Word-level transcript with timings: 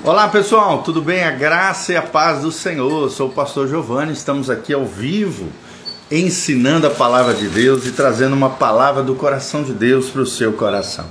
Olá 0.00 0.26
pessoal, 0.26 0.82
tudo 0.82 1.00
bem? 1.00 1.22
A 1.22 1.30
graça 1.30 1.92
e 1.92 1.96
a 1.96 2.02
paz 2.02 2.40
do 2.40 2.50
Senhor. 2.50 3.04
Eu 3.04 3.10
sou 3.10 3.28
o 3.28 3.32
pastor 3.32 3.68
Giovanni, 3.68 4.12
estamos 4.12 4.50
aqui 4.50 4.72
ao 4.72 4.84
vivo 4.84 5.46
ensinando 6.10 6.88
a 6.88 6.90
palavra 6.90 7.34
de 7.34 7.46
Deus 7.46 7.86
e 7.86 7.92
trazendo 7.92 8.34
uma 8.34 8.50
palavra 8.50 9.02
do 9.02 9.14
coração 9.14 9.62
de 9.62 9.72
Deus 9.72 10.08
para 10.08 10.22
o 10.22 10.26
seu 10.26 10.54
coração. 10.54 11.04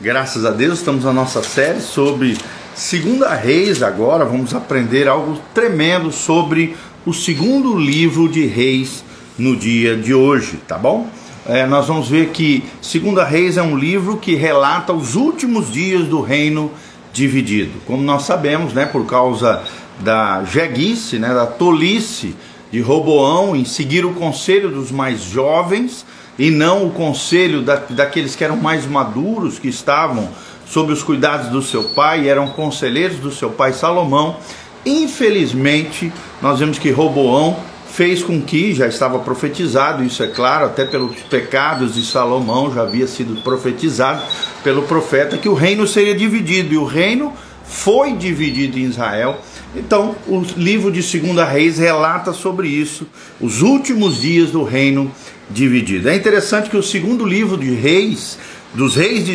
Graças 0.00 0.44
a 0.44 0.50
Deus, 0.50 0.78
estamos 0.78 1.04
na 1.04 1.12
nossa 1.12 1.42
série 1.42 1.80
sobre 1.80 2.36
Segunda 2.76 3.34
Reis 3.34 3.82
agora, 3.82 4.24
vamos 4.24 4.54
aprender 4.54 5.08
algo 5.08 5.40
tremendo 5.52 6.12
sobre 6.12 6.76
o 7.04 7.14
segundo 7.14 7.76
livro 7.76 8.28
de 8.28 8.46
Reis 8.46 9.02
no 9.36 9.56
dia 9.56 9.96
de 9.96 10.14
hoje, 10.14 10.60
tá 10.68 10.78
bom? 10.78 11.08
É, 11.46 11.66
nós 11.66 11.88
vamos 11.88 12.08
ver 12.10 12.28
que 12.28 12.62
Segunda 12.82 13.24
Reis 13.24 13.56
é 13.56 13.62
um 13.62 13.76
livro 13.76 14.18
que 14.18 14.34
relata 14.34 14.92
os 14.92 15.16
últimos 15.16 15.72
dias 15.72 16.06
do 16.06 16.20
reino 16.20 16.70
dividido. 17.12 17.80
Como 17.86 18.02
nós 18.02 18.22
sabemos, 18.22 18.72
né, 18.72 18.86
por 18.86 19.06
causa 19.06 19.62
da 20.00 20.44
jeguice, 20.44 21.18
né, 21.18 21.34
da 21.34 21.46
tolice 21.46 22.36
de 22.70 22.80
Roboão 22.80 23.56
em 23.56 23.64
seguir 23.64 24.04
o 24.04 24.12
conselho 24.14 24.70
dos 24.70 24.90
mais 24.90 25.22
jovens 25.22 26.04
e 26.38 26.50
não 26.50 26.86
o 26.86 26.90
conselho 26.90 27.62
da, 27.62 27.76
daqueles 27.76 28.36
que 28.36 28.44
eram 28.44 28.56
mais 28.56 28.86
maduros, 28.86 29.58
que 29.58 29.68
estavam 29.68 30.28
sob 30.66 30.92
os 30.92 31.02
cuidados 31.02 31.48
do 31.48 31.62
seu 31.62 31.84
pai, 31.84 32.28
eram 32.28 32.48
conselheiros 32.48 33.18
do 33.18 33.32
seu 33.32 33.50
pai 33.50 33.72
Salomão. 33.72 34.36
Infelizmente, 34.84 36.12
nós 36.40 36.58
vemos 36.60 36.78
que 36.78 36.90
Roboão 36.90 37.56
fez 37.98 38.22
com 38.22 38.40
que, 38.40 38.72
já 38.72 38.86
estava 38.86 39.18
profetizado, 39.18 40.04
isso 40.04 40.22
é 40.22 40.28
claro, 40.28 40.66
até 40.66 40.84
pelos 40.84 41.16
pecados 41.22 41.96
de 41.96 42.06
Salomão 42.06 42.72
já 42.72 42.82
havia 42.82 43.08
sido 43.08 43.42
profetizado 43.42 44.22
pelo 44.62 44.82
profeta, 44.82 45.36
que 45.36 45.48
o 45.48 45.54
reino 45.54 45.84
seria 45.84 46.14
dividido, 46.14 46.72
e 46.72 46.76
o 46.76 46.84
reino 46.84 47.32
foi 47.64 48.12
dividido 48.12 48.78
em 48.78 48.84
Israel. 48.84 49.40
Então, 49.74 50.14
o 50.28 50.42
livro 50.56 50.92
de 50.92 51.02
Segunda 51.02 51.44
Reis 51.44 51.78
relata 51.78 52.32
sobre 52.32 52.68
isso, 52.68 53.04
os 53.40 53.62
últimos 53.62 54.20
dias 54.20 54.52
do 54.52 54.62
reino 54.62 55.10
dividido. 55.50 56.08
É 56.08 56.14
interessante 56.14 56.70
que 56.70 56.76
o 56.76 56.82
segundo 56.84 57.24
livro 57.24 57.56
de 57.56 57.72
Reis, 57.72 58.38
dos 58.72 58.94
reis 58.94 59.26
de 59.26 59.32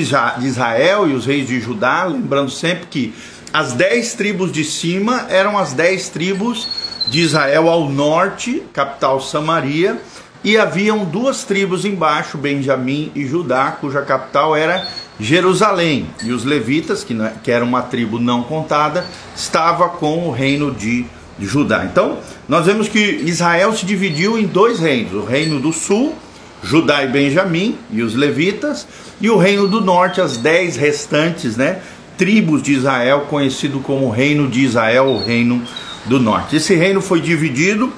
Israel 0.48 1.10
e 1.10 1.14
os 1.14 1.26
reis 1.26 1.50
de 1.50 1.60
Judá, 1.60 2.06
lembrando 2.06 2.50
sempre 2.50 2.86
que 2.90 3.14
as 3.52 3.74
dez 3.74 4.14
tribos 4.14 4.54
de 4.54 4.64
cima 4.64 5.28
eram 5.30 5.58
as 5.58 5.74
dez 5.74 6.08
tribos 6.08 6.83
de 7.08 7.20
Israel 7.22 7.70
ao 7.70 7.90
norte, 7.90 8.64
capital 8.74 9.22
Samaria, 9.22 10.00
e 10.44 10.58
haviam 10.58 11.06
duas 11.06 11.44
tribos 11.44 11.86
embaixo, 11.86 12.38
Benjamim 12.38 13.12
e 13.16 13.26
Judá, 13.26 13.78
cuja 13.80 14.02
capital 14.02 14.56
era 14.56 14.86
Jerusalém. 15.20 16.08
E 16.24 16.32
os 16.32 16.44
levitas, 16.44 17.04
que, 17.04 17.16
que 17.44 17.52
era 17.52 17.64
uma 17.64 17.82
tribo 17.82 18.20
não 18.20 18.44
contada, 18.44 19.06
estava 19.36 19.90
com 19.90 20.28
o 20.28 20.32
reino 20.32 20.72
de 20.72 21.06
Judá. 21.40 21.86
Então, 21.86 22.18
nós 22.48 22.66
vemos 22.66 22.88
que 22.88 23.00
Israel 23.00 23.74
se 23.74 23.86
dividiu 23.86 24.38
em 24.38 24.46
dois 24.46 24.80
reinos: 24.80 25.14
o 25.14 25.24
reino 25.24 25.60
do 25.60 25.72
sul, 25.72 26.14
Judá 26.62 27.04
e 27.04 27.08
Benjamim, 27.08 27.78
e 27.92 28.02
os 28.02 28.14
levitas, 28.14 28.88
e 29.22 29.30
o 29.30 29.38
reino 29.38 29.68
do 29.68 29.82
norte, 29.82 30.20
as 30.20 30.38
dez 30.38 30.76
restantes, 30.76 31.56
né? 31.56 31.80
Tribos 32.18 32.62
de 32.62 32.74
Israel, 32.74 33.28
conhecido 33.30 33.80
como 33.80 34.10
reino 34.10 34.48
de 34.48 34.62
Israel, 34.62 35.08
o 35.08 35.24
reino 35.24 35.64
do 36.06 36.20
norte. 36.20 36.56
Esse 36.56 36.76
reino 36.76 37.02
foi 37.02 37.22
dividido 37.22 37.92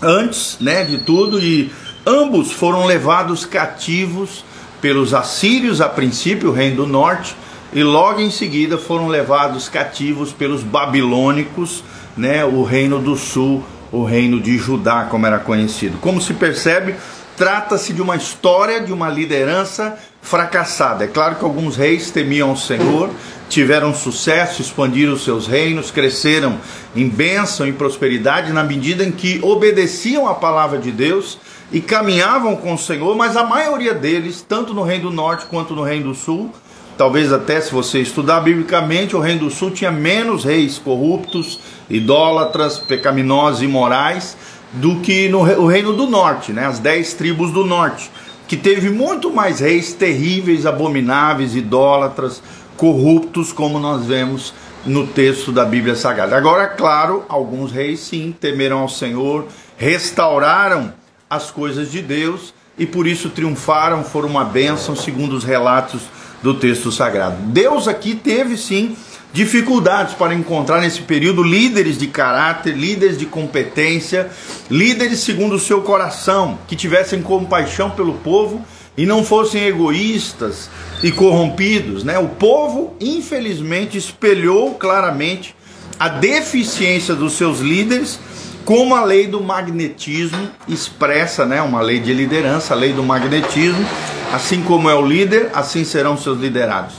antes, 0.00 0.56
né, 0.60 0.84
de 0.84 0.98
tudo 0.98 1.40
e 1.40 1.70
ambos 2.06 2.52
foram 2.52 2.84
levados 2.84 3.44
cativos 3.44 4.44
pelos 4.80 5.14
assírios 5.14 5.80
a 5.80 5.88
princípio, 5.88 6.50
o 6.50 6.52
reino 6.52 6.76
do 6.76 6.86
norte, 6.86 7.34
e 7.72 7.82
logo 7.82 8.20
em 8.20 8.30
seguida 8.30 8.76
foram 8.76 9.08
levados 9.08 9.68
cativos 9.68 10.32
pelos 10.32 10.62
babilônicos, 10.62 11.82
né, 12.16 12.44
o 12.44 12.62
reino 12.62 12.98
do 12.98 13.16
sul, 13.16 13.64
o 13.90 14.04
reino 14.04 14.40
de 14.40 14.58
Judá, 14.58 15.06
como 15.10 15.26
era 15.26 15.38
conhecido. 15.38 15.98
Como 16.00 16.20
se 16.20 16.34
percebe, 16.34 16.94
trata-se 17.36 17.92
de 17.92 18.02
uma 18.02 18.16
história 18.16 18.80
de 18.80 18.92
uma 18.92 19.08
liderança 19.08 19.96
fracassada. 20.20 21.04
É 21.04 21.08
claro 21.08 21.36
que 21.36 21.44
alguns 21.44 21.76
reis 21.76 22.10
temiam 22.10 22.52
o 22.52 22.56
Senhor, 22.56 23.10
tiveram 23.54 23.94
sucesso, 23.94 24.60
expandiram 24.60 25.16
seus 25.16 25.46
reinos, 25.46 25.92
cresceram 25.92 26.58
em 26.94 27.08
bênção 27.08 27.64
e 27.68 27.72
prosperidade 27.72 28.52
na 28.52 28.64
medida 28.64 29.04
em 29.04 29.12
que 29.12 29.38
obedeciam 29.42 30.28
à 30.28 30.34
palavra 30.34 30.76
de 30.76 30.90
Deus 30.90 31.38
e 31.70 31.80
caminhavam 31.80 32.56
com 32.56 32.74
o 32.74 32.78
Senhor, 32.78 33.16
mas 33.16 33.36
a 33.36 33.44
maioria 33.44 33.94
deles, 33.94 34.44
tanto 34.46 34.74
no 34.74 34.82
Reino 34.82 35.08
do 35.08 35.14
Norte 35.14 35.46
quanto 35.46 35.72
no 35.72 35.84
Reino 35.84 36.08
do 36.08 36.14
Sul, 36.16 36.50
talvez 36.98 37.32
até 37.32 37.60
se 37.60 37.70
você 37.70 38.00
estudar 38.00 38.40
biblicamente, 38.40 39.14
o 39.14 39.20
Reino 39.20 39.44
do 39.44 39.50
Sul 39.52 39.70
tinha 39.70 39.92
menos 39.92 40.42
reis 40.42 40.76
corruptos, 40.76 41.60
idólatras, 41.88 42.80
pecaminosos 42.80 43.62
e 43.62 43.66
imorais 43.66 44.36
do 44.72 44.96
que 44.96 45.28
no 45.28 45.38
o 45.38 45.68
Reino 45.68 45.92
do 45.92 46.08
Norte, 46.08 46.52
né? 46.52 46.66
as 46.66 46.80
dez 46.80 47.14
tribos 47.14 47.52
do 47.52 47.64
Norte, 47.64 48.10
que 48.48 48.56
teve 48.56 48.90
muito 48.90 49.32
mais 49.32 49.60
reis 49.60 49.92
terríveis, 49.92 50.66
abomináveis, 50.66 51.54
idólatras, 51.54 52.42
corruptos, 52.76 53.52
como 53.52 53.78
nós 53.78 54.06
vemos 54.06 54.52
no 54.84 55.06
texto 55.06 55.50
da 55.50 55.64
Bíblia 55.64 55.94
Sagrada. 55.94 56.36
Agora, 56.36 56.66
claro, 56.66 57.24
alguns 57.28 57.72
reis 57.72 58.00
sim 58.00 58.34
temeram 58.38 58.80
ao 58.80 58.88
Senhor, 58.88 59.46
restauraram 59.76 60.92
as 61.28 61.50
coisas 61.50 61.90
de 61.90 62.02
Deus 62.02 62.52
e 62.78 62.86
por 62.86 63.06
isso 63.06 63.30
triunfaram, 63.30 64.04
foram 64.04 64.28
uma 64.28 64.44
bênção, 64.44 64.94
segundo 64.94 65.34
os 65.34 65.44
relatos 65.44 66.02
do 66.42 66.54
texto 66.54 66.92
sagrado. 66.92 67.36
Deus 67.46 67.88
aqui 67.88 68.14
teve 68.14 68.56
sim 68.56 68.96
dificuldades 69.32 70.14
para 70.14 70.34
encontrar 70.34 70.80
nesse 70.80 71.00
período 71.02 71.42
líderes 71.42 71.96
de 71.98 72.06
caráter, 72.06 72.76
líderes 72.76 73.18
de 73.18 73.26
competência, 73.26 74.30
líderes 74.70 75.20
segundo 75.20 75.56
o 75.56 75.60
seu 75.60 75.82
coração, 75.82 76.58
que 76.68 76.76
tivessem 76.76 77.22
compaixão 77.22 77.90
pelo 77.90 78.14
povo 78.14 78.64
e 78.96 79.06
não 79.06 79.24
fossem 79.24 79.64
egoístas 79.64 80.70
e 81.02 81.10
corrompidos, 81.10 82.04
né? 82.04 82.18
O 82.18 82.28
povo, 82.28 82.94
infelizmente, 83.00 83.98
espelhou 83.98 84.74
claramente 84.74 85.54
a 85.98 86.08
deficiência 86.08 87.14
dos 87.14 87.34
seus 87.34 87.60
líderes, 87.60 88.18
como 88.64 88.94
a 88.94 89.04
lei 89.04 89.26
do 89.26 89.42
magnetismo 89.42 90.48
expressa, 90.66 91.44
né? 91.44 91.60
Uma 91.60 91.80
lei 91.80 92.00
de 92.00 92.14
liderança, 92.14 92.72
a 92.72 92.76
lei 92.76 92.92
do 92.92 93.02
magnetismo, 93.02 93.84
assim 94.32 94.62
como 94.62 94.88
é 94.88 94.94
o 94.94 95.04
líder, 95.04 95.50
assim 95.52 95.84
serão 95.84 96.16
seus 96.16 96.40
liderados. 96.40 96.94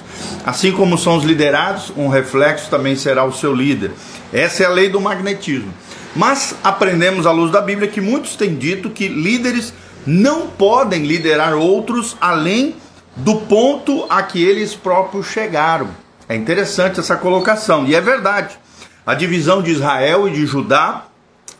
Assim 0.45 0.71
como 0.71 0.97
são 0.97 1.17
os 1.17 1.23
liderados, 1.23 1.91
um 1.97 2.07
reflexo 2.07 2.69
também 2.69 2.95
será 2.95 3.25
o 3.25 3.33
seu 3.33 3.53
líder. 3.53 3.91
Essa 4.31 4.63
é 4.63 4.65
a 4.67 4.69
lei 4.69 4.89
do 4.89 5.01
magnetismo. 5.01 5.73
Mas 6.15 6.55
aprendemos 6.63 7.25
à 7.25 7.31
luz 7.31 7.51
da 7.51 7.61
Bíblia 7.61 7.87
que 7.87 7.99
muitos 7.99 8.35
têm 8.35 8.55
dito 8.55 8.89
que 8.89 9.07
líderes 9.07 9.73
não 10.05 10.47
podem 10.47 11.03
liderar 11.03 11.55
outros 11.55 12.15
além 12.19 12.75
do 13.15 13.37
ponto 13.41 14.05
a 14.09 14.21
que 14.23 14.43
eles 14.43 14.75
próprios 14.75 15.27
chegaram. 15.27 15.89
É 16.27 16.35
interessante 16.35 16.99
essa 16.99 17.15
colocação, 17.15 17.85
e 17.85 17.95
é 17.95 18.01
verdade. 18.01 18.57
A 19.05 19.13
divisão 19.13 19.61
de 19.61 19.71
Israel 19.71 20.27
e 20.27 20.31
de 20.31 20.45
Judá 20.45 21.05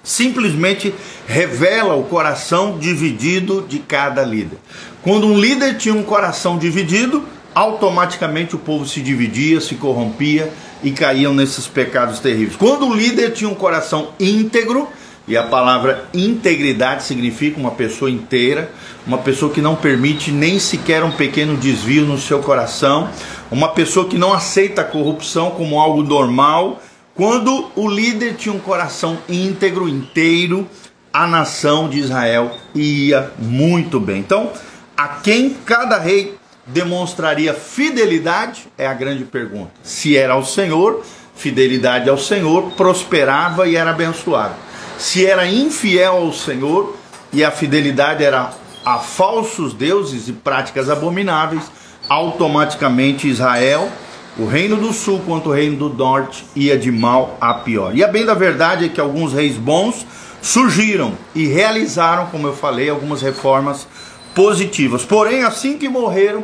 simplesmente 0.03 0.93
revela 1.27 1.95
o 1.95 2.03
coração 2.03 2.77
dividido 2.77 3.65
de 3.67 3.79
cada 3.79 4.23
líder. 4.23 4.57
Quando 5.01 5.27
um 5.27 5.37
líder 5.37 5.77
tinha 5.77 5.93
um 5.93 6.03
coração 6.03 6.57
dividido, 6.57 7.23
automaticamente 7.53 8.55
o 8.55 8.59
povo 8.59 8.85
se 8.85 9.01
dividia, 9.01 9.61
se 9.61 9.75
corrompia 9.75 10.51
e 10.83 10.91
caíam 10.91 11.33
nesses 11.33 11.67
pecados 11.67 12.19
terríveis. 12.19 12.55
Quando 12.55 12.87
o 12.87 12.93
líder 12.93 13.31
tinha 13.31 13.49
um 13.49 13.55
coração 13.55 14.09
íntegro, 14.19 14.87
e 15.27 15.35
a 15.35 15.43
palavra 15.43 16.05
integridade 16.13 17.03
significa 17.03 17.59
uma 17.59 17.71
pessoa 17.71 18.11
inteira, 18.11 18.71
uma 19.07 19.17
pessoa 19.17 19.51
que 19.51 19.61
não 19.61 19.75
permite 19.75 20.31
nem 20.31 20.59
sequer 20.59 21.03
um 21.03 21.11
pequeno 21.11 21.57
desvio 21.57 22.05
no 22.05 22.19
seu 22.19 22.39
coração, 22.39 23.09
uma 23.49 23.69
pessoa 23.69 24.07
que 24.07 24.17
não 24.17 24.33
aceita 24.33 24.81
a 24.81 24.85
corrupção 24.85 25.51
como 25.51 25.79
algo 25.79 26.03
normal. 26.03 26.81
Quando 27.15 27.71
o 27.75 27.87
líder 27.87 28.35
tinha 28.35 28.53
um 28.53 28.59
coração 28.59 29.17
íntegro, 29.27 29.89
inteiro, 29.89 30.67
a 31.11 31.25
nação 31.25 31.89
de 31.89 31.99
Israel 31.99 32.51
ia 32.75 33.31
muito 33.39 33.99
bem. 33.99 34.19
Então, 34.19 34.51
a 34.95 35.07
quem 35.07 35.55
cada 35.65 35.97
rei 35.97 36.35
demonstraria 36.67 37.53
fidelidade 37.53 38.67
é 38.77 38.85
a 38.85 38.93
grande 38.93 39.23
pergunta. 39.23 39.71
Se 39.81 40.17
era 40.17 40.33
ao 40.33 40.43
Senhor, 40.43 41.03
fidelidade 41.35 42.09
ao 42.09 42.17
Senhor, 42.17 42.71
prosperava 42.71 43.67
e 43.67 43.75
era 43.75 43.91
abençoado 43.91 44.64
se 44.97 45.25
era 45.25 45.47
infiel 45.47 46.17
ao 46.17 46.33
Senhor 46.33 46.95
e 47.31 47.43
a 47.43 47.51
fidelidade 47.51 48.23
era 48.23 48.51
a 48.85 48.99
falsos 48.99 49.73
deuses 49.73 50.27
e 50.27 50.33
práticas 50.33 50.89
abomináveis, 50.89 51.63
automaticamente 52.07 53.27
Israel, 53.27 53.89
o 54.37 54.45
reino 54.45 54.75
do 54.75 54.93
sul 54.93 55.21
quanto 55.25 55.49
o 55.49 55.53
reino 55.53 55.77
do 55.77 55.89
norte, 55.89 56.45
ia 56.55 56.77
de 56.77 56.91
mal 56.91 57.37
a 57.41 57.53
pior. 57.53 57.95
E 57.95 58.03
a 58.03 58.07
bem 58.07 58.25
da 58.25 58.33
verdade 58.33 58.85
é 58.85 58.89
que 58.89 59.01
alguns 59.01 59.33
reis 59.33 59.57
bons 59.57 60.05
surgiram 60.41 61.13
e 61.33 61.47
realizaram, 61.47 62.27
como 62.27 62.47
eu 62.47 62.53
falei, 62.53 62.89
algumas 62.89 63.21
reformas 63.21 63.87
positivas. 64.35 65.03
Porém, 65.03 65.43
assim 65.43 65.77
que 65.77 65.89
morreram, 65.89 66.43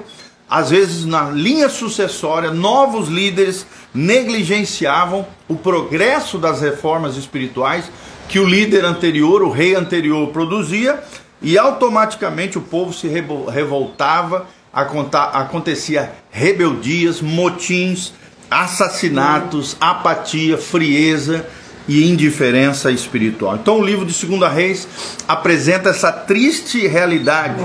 às 0.49 0.69
vezes 0.71 1.05
na 1.05 1.29
linha 1.29 1.69
sucessória, 1.69 2.51
novos 2.51 3.07
líderes 3.07 3.65
negligenciavam 3.93 5.27
o 5.47 5.55
progresso 5.55 6.37
das 6.37 6.61
reformas 6.61 7.15
espirituais 7.15 7.85
que 8.27 8.39
o 8.39 8.45
líder 8.45 8.85
anterior, 8.85 9.41
o 9.41 9.49
rei 9.49 9.75
anterior, 9.75 10.27
produzia, 10.29 11.01
e 11.41 11.57
automaticamente 11.57 12.57
o 12.57 12.61
povo 12.61 12.93
se 12.93 13.07
revoltava, 13.07 14.47
acontecia 14.71 16.11
rebeldias, 16.29 17.19
motins, 17.19 18.13
assassinatos, 18.49 19.75
apatia, 19.79 20.57
frieza 20.57 21.45
e 21.87 22.07
indiferença 22.09 22.91
espiritual. 22.91 23.55
Então 23.55 23.79
o 23.79 23.83
livro 23.83 24.05
de 24.05 24.13
Segunda 24.13 24.47
Reis 24.47 24.87
apresenta 25.27 25.89
essa 25.89 26.11
triste 26.11 26.85
realidade, 26.87 27.61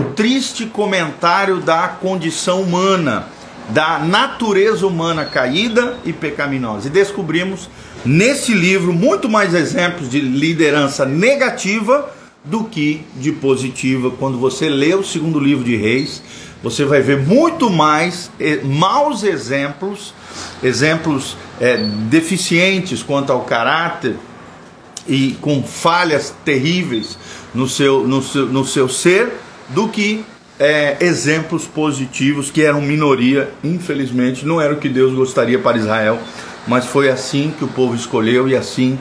o 0.00 0.12
triste 0.12 0.66
comentário 0.66 1.60
da 1.60 1.88
condição 1.88 2.60
humana, 2.60 3.26
da 3.70 3.98
natureza 3.98 4.86
humana 4.86 5.24
caída 5.24 5.96
e 6.04 6.12
pecaminosa. 6.12 6.88
E 6.88 6.90
descobrimos 6.90 7.70
nesse 8.04 8.52
livro 8.52 8.92
muito 8.92 9.28
mais 9.28 9.54
exemplos 9.54 10.10
de 10.10 10.20
liderança 10.20 11.04
negativa 11.04 12.12
do 12.44 12.64
que 12.64 13.02
de 13.16 13.32
positiva. 13.32 14.10
Quando 14.10 14.38
você 14.38 14.68
lê 14.68 14.94
o 14.94 15.02
segundo 15.02 15.40
livro 15.40 15.64
de 15.64 15.76
Reis, 15.76 16.22
você 16.62 16.84
vai 16.84 17.00
ver 17.00 17.18
muito 17.18 17.70
mais 17.70 18.30
eh, 18.38 18.60
maus 18.62 19.22
exemplos 19.22 20.14
exemplos 20.62 21.36
é, 21.60 21.76
deficientes 22.08 23.02
quanto 23.02 23.32
ao 23.32 23.42
caráter 23.42 24.16
e 25.06 25.36
com 25.40 25.62
falhas 25.62 26.34
terríveis 26.44 27.18
no 27.54 27.68
seu, 27.68 28.06
no 28.06 28.22
seu, 28.22 28.46
no 28.46 28.64
seu 28.64 28.88
ser, 28.88 29.32
do 29.68 29.88
que 29.88 30.24
é, 30.58 30.96
exemplos 31.00 31.66
positivos 31.66 32.50
que 32.50 32.62
eram 32.62 32.80
minoria, 32.80 33.50
infelizmente, 33.62 34.46
não 34.46 34.60
era 34.60 34.72
o 34.72 34.78
que 34.78 34.88
Deus 34.88 35.12
gostaria 35.14 35.58
para 35.58 35.76
Israel, 35.76 36.18
mas 36.66 36.86
foi 36.86 37.10
assim 37.10 37.52
que 37.56 37.64
o 37.64 37.68
povo 37.68 37.94
escolheu 37.94 38.48
e 38.48 38.56
assim 38.56 38.98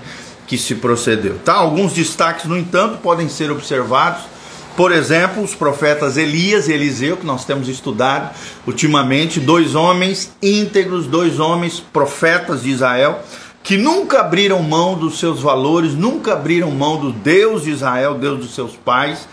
que 0.48 0.58
se 0.58 0.76
procedeu. 0.76 1.40
Tá? 1.44 1.54
Alguns 1.54 1.94
destaques, 1.94 2.46
no 2.46 2.58
entanto, 2.58 2.98
podem 2.98 3.30
ser 3.30 3.52
observados 3.52 4.34
por 4.76 4.92
exemplo, 4.92 5.44
os 5.44 5.54
profetas 5.54 6.18
Elias 6.18 6.68
e 6.68 6.74
Eliseu, 6.74 7.18
que 7.18 7.26
nós 7.26 7.46
temos 7.46 7.68
estudado 7.68 8.34
ultimamente, 8.66 9.40
dois 9.40 9.76
homens 9.76 10.32
íntegros, 10.42 11.06
dois 11.06 11.40
homens 11.40 11.80
profetas 11.80 12.64
de 12.64 12.72
Israel, 12.72 13.20
que 13.62 13.78
nunca 13.78 14.22
abriram 14.22 14.62
mão 14.64 14.96
dos 14.96 15.20
seus 15.20 15.42
valores, 15.42 15.94
nunca 15.94 16.34
abriram 16.34 16.72
mão 16.72 17.00
do 17.00 17.12
Deus 17.12 17.64
de 17.64 17.70
Israel, 17.70 18.16
Deus 18.16 18.40
dos 18.40 18.56
seus 18.56 18.76
pais, 18.76 19.28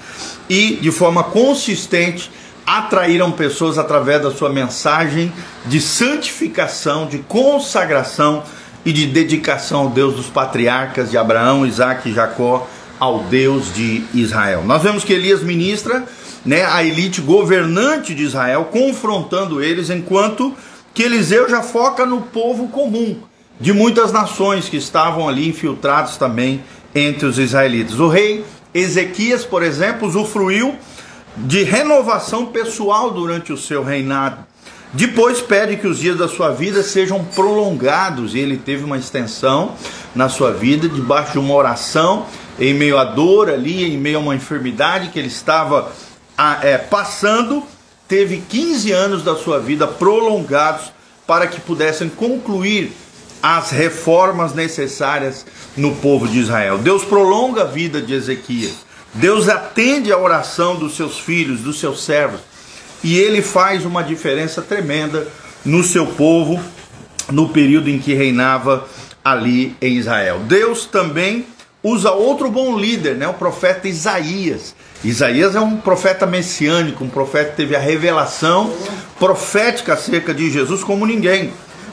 e 0.48 0.76
de 0.76 0.90
forma 0.90 1.24
consistente 1.24 2.30
atraíram 2.66 3.32
pessoas 3.32 3.78
através 3.78 4.22
da 4.22 4.30
sua 4.30 4.50
mensagem 4.50 5.32
de 5.66 5.80
santificação, 5.80 7.06
de 7.06 7.18
consagração 7.18 8.42
e 8.84 8.92
de 8.92 9.06
dedicação 9.06 9.80
ao 9.80 9.90
Deus 9.90 10.14
dos 10.14 10.26
patriarcas 10.26 11.10
de 11.10 11.18
Abraão, 11.18 11.66
Isaac 11.66 12.08
e 12.08 12.14
Jacó 12.14 12.68
ao 12.98 13.24
Deus 13.24 13.72
de 13.74 14.04
Israel. 14.14 14.62
Nós 14.64 14.82
vemos 14.82 15.04
que 15.04 15.12
Elias 15.12 15.42
ministra 15.42 16.04
né, 16.44 16.64
a 16.64 16.82
elite 16.82 17.20
governante 17.20 18.14
de 18.14 18.22
Israel, 18.22 18.68
confrontando 18.70 19.62
eles, 19.62 19.90
enquanto 19.90 20.54
que 20.94 21.02
Eliseu 21.02 21.48
já 21.48 21.62
foca 21.62 22.04
no 22.04 22.22
povo 22.22 22.68
comum 22.68 23.16
de 23.60 23.72
muitas 23.72 24.10
nações 24.10 24.68
que 24.68 24.76
estavam 24.76 25.28
ali 25.28 25.48
infiltrados 25.48 26.16
também 26.16 26.62
entre 26.94 27.26
os 27.26 27.38
israelitas. 27.38 28.00
O 28.00 28.08
rei 28.08 28.44
Ezequias, 28.72 29.44
por 29.44 29.62
exemplo, 29.62 30.08
usufruiu 30.08 30.74
de 31.36 31.62
renovação 31.62 32.46
pessoal 32.46 33.10
durante 33.10 33.52
o 33.52 33.56
seu 33.56 33.82
reinado. 33.82 34.44
Depois 34.92 35.40
pede 35.40 35.76
que 35.76 35.86
os 35.86 35.98
dias 35.98 36.18
da 36.18 36.26
sua 36.26 36.50
vida 36.50 36.82
sejam 36.82 37.24
prolongados, 37.24 38.34
e 38.34 38.40
ele 38.40 38.56
teve 38.56 38.82
uma 38.82 38.98
extensão 38.98 39.74
na 40.14 40.28
sua 40.28 40.50
vida, 40.50 40.88
debaixo 40.88 41.32
de 41.32 41.38
uma 41.38 41.54
oração 41.54 42.26
em 42.58 42.74
meio 42.74 42.98
à 42.98 43.04
dor 43.04 43.48
ali, 43.48 43.84
em 43.84 43.96
meio 43.96 44.18
a 44.18 44.20
uma 44.20 44.34
enfermidade 44.34 45.08
que 45.08 45.18
ele 45.18 45.28
estava 45.28 45.92
é, 46.62 46.76
passando, 46.76 47.62
teve 48.08 48.42
15 48.48 48.92
anos 48.92 49.22
da 49.22 49.36
sua 49.36 49.60
vida 49.60 49.86
prolongados 49.86 50.92
para 51.26 51.46
que 51.46 51.60
pudessem 51.60 52.08
concluir 52.08 52.92
as 53.42 53.70
reformas 53.70 54.52
necessárias 54.54 55.46
no 55.76 55.94
povo 55.96 56.26
de 56.26 56.40
Israel. 56.40 56.78
Deus 56.78 57.04
prolonga 57.04 57.62
a 57.62 57.66
vida 57.66 58.02
de 58.02 58.12
Ezequias. 58.12 58.89
Deus 59.14 59.48
atende 59.48 60.12
a 60.12 60.18
oração 60.18 60.76
dos 60.76 60.96
seus 60.96 61.18
filhos, 61.18 61.60
dos 61.60 61.80
seus 61.80 62.04
servos, 62.04 62.40
e 63.02 63.18
ele 63.18 63.42
faz 63.42 63.84
uma 63.84 64.02
diferença 64.02 64.62
tremenda 64.62 65.26
no 65.64 65.82
seu 65.82 66.06
povo 66.06 66.60
no 67.30 67.48
período 67.48 67.88
em 67.88 67.98
que 67.98 68.14
reinava 68.14 68.86
ali 69.24 69.76
em 69.80 69.96
Israel. 69.96 70.40
Deus 70.40 70.84
também 70.86 71.46
usa 71.82 72.10
outro 72.10 72.50
bom 72.50 72.78
líder, 72.78 73.16
né? 73.16 73.26
o 73.28 73.34
profeta 73.34 73.88
Isaías. 73.88 74.74
Isaías 75.02 75.56
é 75.56 75.60
um 75.60 75.78
profeta 75.78 76.26
messiânico, 76.26 77.04
um 77.04 77.08
profeta 77.08 77.50
que 77.50 77.56
teve 77.56 77.74
a 77.74 77.78
revelação 77.78 78.72
profética 79.18 79.94
acerca 79.94 80.34
de 80.34 80.50
Jesus 80.50 80.84
como 80.84 81.06
ninguém. 81.06 81.52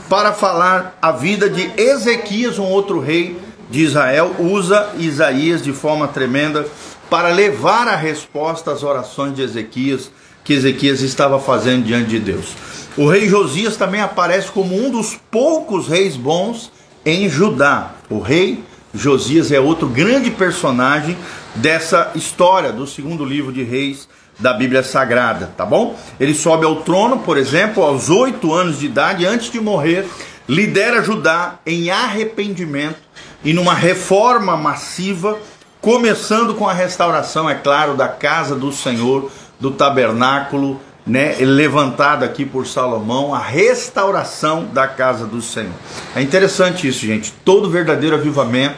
Para 0.09 0.33
falar 0.33 0.97
a 1.01 1.11
vida 1.11 1.49
de 1.49 1.69
Ezequias, 1.77 2.59
um 2.59 2.65
outro 2.65 2.99
rei 2.99 3.37
de 3.69 3.81
Israel, 3.81 4.35
usa 4.39 4.89
Isaías 4.97 5.61
de 5.61 5.73
forma 5.73 6.07
tremenda 6.07 6.65
para 7.09 7.29
levar 7.29 7.87
a 7.87 7.95
resposta 7.95 8.71
às 8.71 8.83
orações 8.83 9.35
de 9.35 9.41
Ezequias 9.41 10.11
que 10.43 10.53
Ezequias 10.53 11.01
estava 11.01 11.39
fazendo 11.39 11.83
diante 11.83 12.09
de 12.09 12.19
Deus. 12.19 12.55
O 12.95 13.07
rei 13.07 13.27
Josias 13.27 13.75
também 13.75 14.01
aparece 14.01 14.49
como 14.49 14.75
um 14.75 14.89
dos 14.89 15.19
poucos 15.29 15.87
reis 15.87 16.15
bons 16.15 16.71
em 17.05 17.29
Judá. 17.29 17.91
O 18.09 18.19
rei 18.19 18.63
Josias 18.93 19.51
é 19.51 19.59
outro 19.59 19.87
grande 19.87 20.31
personagem 20.31 21.17
dessa 21.55 22.11
história 22.15 22.71
do 22.71 22.87
segundo 22.87 23.25
livro 23.25 23.51
de 23.51 23.61
Reis 23.63 24.07
da 24.39 24.53
Bíblia 24.53 24.83
Sagrada, 24.83 25.51
tá 25.57 25.65
bom? 25.65 25.99
Ele 26.19 26.33
sobe 26.33 26.65
ao 26.65 26.77
trono, 26.77 27.19
por 27.19 27.37
exemplo, 27.37 27.83
aos 27.83 28.09
oito 28.09 28.53
anos 28.53 28.79
de 28.79 28.85
idade, 28.85 29.25
antes 29.25 29.51
de 29.51 29.59
morrer, 29.59 30.07
lidera 30.47 31.03
Judá 31.03 31.59
em 31.65 31.89
arrependimento 31.89 32.99
e 33.43 33.53
numa 33.53 33.73
reforma 33.73 34.55
massiva, 34.55 35.37
começando 35.81 36.55
com 36.55 36.67
a 36.67 36.73
restauração, 36.73 37.49
é 37.49 37.55
claro, 37.55 37.95
da 37.95 38.07
casa 38.07 38.55
do 38.55 38.71
Senhor, 38.71 39.31
do 39.59 39.71
tabernáculo, 39.71 40.79
né, 41.05 41.37
levantado 41.39 42.23
aqui 42.23 42.45
por 42.45 42.67
Salomão, 42.67 43.33
a 43.33 43.39
restauração 43.39 44.65
da 44.65 44.87
casa 44.87 45.25
do 45.25 45.41
Senhor. 45.41 45.71
É 46.15 46.21
interessante 46.21 46.87
isso, 46.87 47.05
gente. 47.05 47.31
Todo 47.45 47.69
verdadeiro 47.69 48.15
avivamento, 48.15 48.77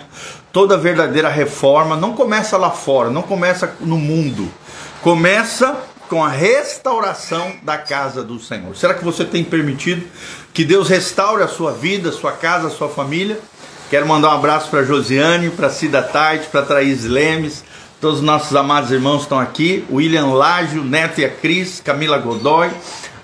toda 0.54 0.78
verdadeira 0.78 1.28
reforma 1.28 1.96
não 1.96 2.14
começa 2.14 2.56
lá 2.56 2.70
fora, 2.70 3.10
não 3.10 3.24
começa 3.24 3.76
no 3.80 3.98
mundo. 3.98 4.48
Começa 5.02 5.76
com 6.08 6.24
a 6.24 6.30
restauração 6.30 7.54
da 7.64 7.78
casa 7.78 8.24
do 8.24 8.40
Senhor. 8.40 8.76
Será 8.76 8.94
que 8.94 9.04
você 9.04 9.24
tem 9.24 9.44
permitido 9.44 10.06
que 10.54 10.66
Deus 10.66 10.90
restaure 10.90 11.44
a 11.44 11.48
sua 11.48 11.72
vida, 11.72 12.10
a 12.10 12.12
sua 12.12 12.32
casa, 12.32 12.68
a 12.68 12.72
sua 12.72 12.90
família? 12.90 13.40
Quero 13.90 14.08
mandar 14.08 14.30
um 14.30 14.34
abraço 14.34 14.70
para 14.70 14.84
Josiane, 14.84 15.50
para 15.50 15.70
Cida 15.70 16.04
Tite, 16.04 16.48
para 16.52 16.62
Thaís 16.62 17.06
Lemes, 17.06 17.64
Todos 18.00 18.20
os 18.20 18.26
nossos 18.26 18.56
amados 18.56 18.92
irmãos 18.92 19.24
estão 19.24 19.38
aqui. 19.38 19.84
William 19.92 20.28
Lágio, 20.28 20.86
Neto 20.86 21.20
e 21.20 21.26
a 21.26 21.30
Cris, 21.30 21.82
Camila 21.84 22.18
Godoy, 22.18 22.72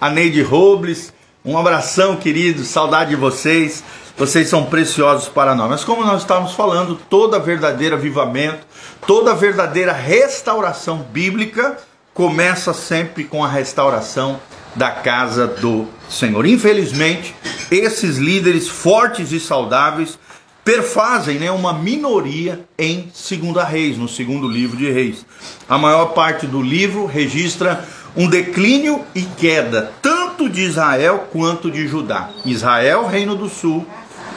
a 0.01 0.10
Neide 0.10 0.41
Robles. 0.41 1.13
Um 1.45 1.57
abração, 1.57 2.17
querido. 2.17 2.65
Saudade 2.65 3.12
de 3.12 3.15
vocês. 3.15 3.86
Vocês 4.17 4.50
são 4.50 4.65
preciosos 4.65 5.29
para 5.29 5.55
nós. 5.55 5.69
Mas 5.69 5.84
como 5.86 6.03
nós 6.03 6.24
estávamos 6.24 6.53
falando, 6.53 7.00
toda 7.10 7.39
verdadeira 7.39 7.95
avivamento, 7.95 8.67
toda 9.07 9.34
verdadeira 9.34 9.93
restauração 9.93 10.98
bíblica 10.98 11.77
começa 12.13 12.74
sempre 12.74 13.24
com 13.24 13.45
a 13.45 13.48
restauração 13.48 14.41
da 14.75 14.91
casa 14.91 15.48
do 15.48 15.88
Senhor. 16.10 16.45
Infelizmente, 16.45 17.34
esses 17.72 18.17
líderes 18.17 18.67
fortes 18.67 19.31
e 19.31 19.39
saudáveis 19.39 20.19
perfazem 20.65 21.38
né, 21.38 21.51
uma 21.51 21.74
minoria 21.74 22.60
em 22.75 23.07
Segunda 23.13 23.63
Reis, 23.63 24.00
no 24.00 24.10
segundo 24.10 24.48
livro 24.48 24.75
de 24.75 24.91
Reis. 24.91 25.24
A 25.69 25.77
maior 25.77 26.07
parte 26.07 26.48
do 26.48 26.60
livro 26.60 27.05
registra 27.05 27.86
um 28.17 28.27
declínio 28.27 29.01
e 29.13 29.22
queda, 29.22 29.91
tanto 30.01 30.50
de 30.50 30.62
Israel 30.62 31.29
quanto 31.31 31.69
de 31.69 31.88
Judá. 31.88 32.31
Israel, 32.43 33.05
reino 33.05 33.36
do 33.36 33.48
sul, 33.48 33.86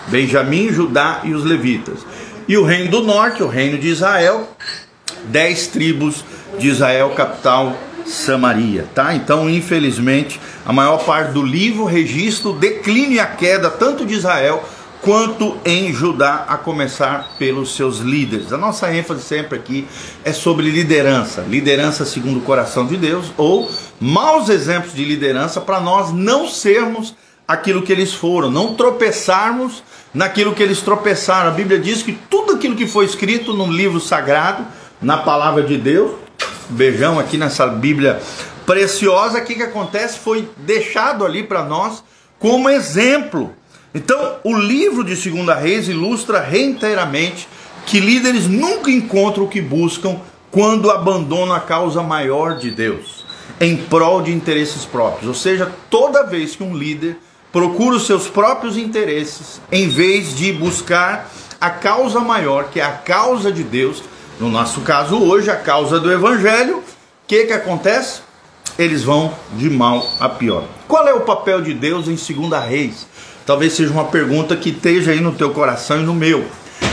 Benjamim, 0.08 0.70
Judá 0.70 1.22
e 1.24 1.32
os 1.32 1.44
levitas. 1.44 2.00
E 2.46 2.58
o 2.58 2.64
reino 2.64 2.90
do 2.90 3.02
norte, 3.02 3.42
o 3.42 3.48
reino 3.48 3.78
de 3.78 3.88
Israel, 3.88 4.50
dez 5.24 5.68
tribos 5.68 6.24
de 6.58 6.68
Israel, 6.68 7.10
capital 7.10 7.74
Samaria, 8.04 8.86
tá? 8.94 9.14
Então, 9.14 9.48
infelizmente, 9.48 10.38
a 10.64 10.72
maior 10.72 10.98
parte 11.04 11.32
do 11.32 11.42
livro 11.42 11.84
registra 11.84 12.50
o 12.50 12.58
declínio 12.58 13.16
e 13.16 13.20
a 13.20 13.26
queda 13.26 13.70
tanto 13.70 14.04
de 14.04 14.14
Israel 14.14 14.62
quanto 15.02 15.56
em 15.64 15.92
Judá, 15.92 16.44
a 16.48 16.56
começar 16.56 17.36
pelos 17.38 17.74
seus 17.74 17.98
líderes. 17.98 18.52
A 18.52 18.56
nossa 18.56 18.92
ênfase 18.92 19.22
sempre 19.22 19.58
aqui 19.58 19.86
é 20.24 20.32
sobre 20.32 20.70
liderança, 20.70 21.42
liderança 21.42 22.04
segundo 22.04 22.38
o 22.38 22.42
coração 22.42 22.86
de 22.86 22.96
Deus 22.96 23.32
ou 23.36 23.70
maus 24.00 24.48
exemplos 24.48 24.94
de 24.94 25.04
liderança 25.04 25.60
para 25.60 25.80
nós 25.80 26.12
não 26.12 26.48
sermos 26.48 27.14
aquilo 27.46 27.82
que 27.82 27.92
eles 27.92 28.12
foram, 28.12 28.50
não 28.50 28.74
tropeçarmos 28.74 29.82
naquilo 30.12 30.54
que 30.54 30.62
eles 30.62 30.80
tropeçaram. 30.80 31.48
A 31.48 31.54
Bíblia 31.54 31.78
diz 31.78 32.02
que 32.02 32.12
tudo 32.12 32.54
aquilo 32.54 32.76
que 32.76 32.86
foi 32.86 33.04
escrito 33.04 33.54
no 33.54 33.72
livro 33.72 34.00
sagrado, 34.00 34.66
na 35.00 35.16
palavra 35.16 35.62
de 35.62 35.78
Deus, 35.78 36.12
beijão 36.68 37.18
aqui 37.18 37.38
nessa 37.38 37.66
Bíblia 37.66 38.20
preciosa, 38.66 39.38
o 39.38 39.44
que, 39.44 39.54
que 39.54 39.62
acontece? 39.62 40.18
Foi 40.18 40.48
deixado 40.58 41.24
ali 41.24 41.42
para 41.42 41.64
nós 41.64 42.02
como 42.38 42.68
exemplo. 42.68 43.54
Então, 43.94 44.36
o 44.44 44.56
livro 44.56 45.02
de 45.02 45.16
Segunda 45.16 45.54
Reis 45.54 45.88
ilustra 45.88 46.40
reiteradamente 46.40 47.48
que 47.86 48.00
líderes 48.00 48.46
nunca 48.46 48.90
encontram 48.90 49.44
o 49.44 49.48
que 49.48 49.62
buscam 49.62 50.20
quando 50.50 50.90
abandonam 50.90 51.54
a 51.54 51.60
causa 51.60 52.02
maior 52.02 52.56
de 52.56 52.70
Deus 52.70 53.24
em 53.60 53.76
prol 53.76 54.22
de 54.22 54.32
interesses 54.32 54.84
próprios. 54.84 55.26
Ou 55.26 55.34
seja, 55.34 55.72
toda 55.88 56.26
vez 56.26 56.54
que 56.54 56.62
um 56.62 56.76
líder 56.76 57.16
procura 57.50 57.96
os 57.96 58.06
seus 58.06 58.28
próprios 58.28 58.76
interesses 58.76 59.60
em 59.72 59.88
vez 59.88 60.36
de 60.36 60.52
buscar 60.52 61.30
a 61.60 61.70
causa 61.70 62.20
maior, 62.20 62.68
que 62.70 62.80
é 62.80 62.84
a 62.84 62.92
causa 62.92 63.50
de 63.50 63.64
Deus, 63.64 64.02
no 64.38 64.48
nosso 64.48 64.82
caso 64.82 65.18
hoje, 65.18 65.50
a 65.50 65.56
causa 65.56 65.98
do 65.98 66.12
evangelho, 66.12 66.78
o 66.78 66.82
que 67.26 67.46
que 67.46 67.52
acontece? 67.52 68.20
Eles 68.78 69.02
vão 69.02 69.34
de 69.54 69.68
mal 69.68 70.08
a 70.20 70.28
pior. 70.28 70.64
Qual 70.86 71.08
é 71.08 71.12
o 71.12 71.22
papel 71.22 71.60
de 71.60 71.74
Deus 71.74 72.06
em 72.06 72.16
Segunda 72.16 72.60
Reis? 72.60 73.06
Talvez 73.48 73.72
seja 73.72 73.90
uma 73.90 74.04
pergunta 74.04 74.54
que 74.54 74.68
esteja 74.68 75.10
aí 75.10 75.22
no 75.22 75.32
teu 75.32 75.48
coração 75.54 76.02
e 76.02 76.04
no 76.04 76.12
meu. 76.12 76.44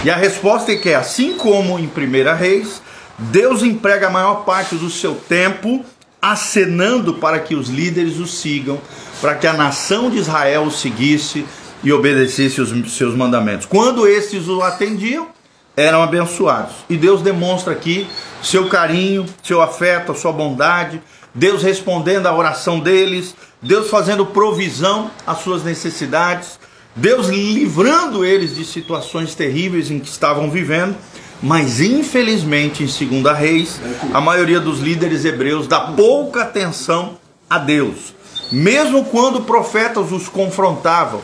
E 0.06 0.10
a 0.10 0.16
resposta 0.16 0.72
é 0.72 0.78
que 0.78 0.94
assim 0.94 1.34
como 1.34 1.78
em 1.78 1.86
Primeira 1.86 2.34
Reis, 2.34 2.82
Deus 3.20 3.62
emprega 3.62 4.08
a 4.08 4.10
maior 4.10 4.46
parte 4.46 4.76
do 4.76 4.90
seu 4.90 5.16
tempo 5.16 5.84
acenando 6.22 7.16
para 7.16 7.40
que 7.40 7.56
os 7.56 7.68
líderes 7.68 8.20
o 8.20 8.26
sigam, 8.26 8.80
para 9.20 9.36
que 9.36 9.46
a 9.46 9.52
nação 9.52 10.10
de 10.10 10.18
Israel 10.18 10.64
o 10.64 10.72
seguisse 10.72 11.46
e 11.84 11.92
obedecesse 11.92 12.62
os 12.62 12.96
seus 12.96 13.14
mandamentos. 13.14 13.66
Quando 13.66 14.08
estes 14.08 14.48
o 14.48 14.62
atendiam, 14.62 15.28
eram 15.76 16.02
abençoados. 16.02 16.76
E 16.90 16.96
Deus 16.96 17.22
demonstra 17.22 17.74
aqui 17.74 18.08
seu 18.42 18.70
carinho, 18.70 19.26
seu 19.44 19.62
afeto, 19.62 20.16
sua 20.16 20.32
bondade, 20.32 21.02
Deus 21.36 21.62
respondendo 21.62 22.28
à 22.28 22.34
oração 22.34 22.80
deles, 22.80 23.36
Deus 23.62 23.90
fazendo 23.90 24.26
provisão 24.26 25.12
às 25.28 25.40
suas 25.40 25.64
necessidades, 25.64 26.58
Deus 26.96 27.28
livrando 27.28 28.24
eles 28.24 28.56
de 28.56 28.64
situações 28.64 29.36
terríveis 29.36 29.92
em 29.92 30.00
que 30.00 30.08
estavam 30.08 30.50
vivendo. 30.50 30.96
Mas 31.44 31.82
infelizmente, 31.82 32.84
em 32.84 32.88
Segunda 32.88 33.34
Reis, 33.34 33.82
a 34.14 34.22
maioria 34.22 34.62
dos 34.62 34.80
líderes 34.80 35.26
hebreus 35.26 35.68
dá 35.68 35.82
pouca 35.82 36.44
atenção 36.44 37.18
a 37.50 37.60
Deus. 37.60 38.16
Mesmo 38.50 39.04
quando 39.04 39.42
profetas 39.42 40.14
os 40.14 40.30
confrontavam, 40.30 41.22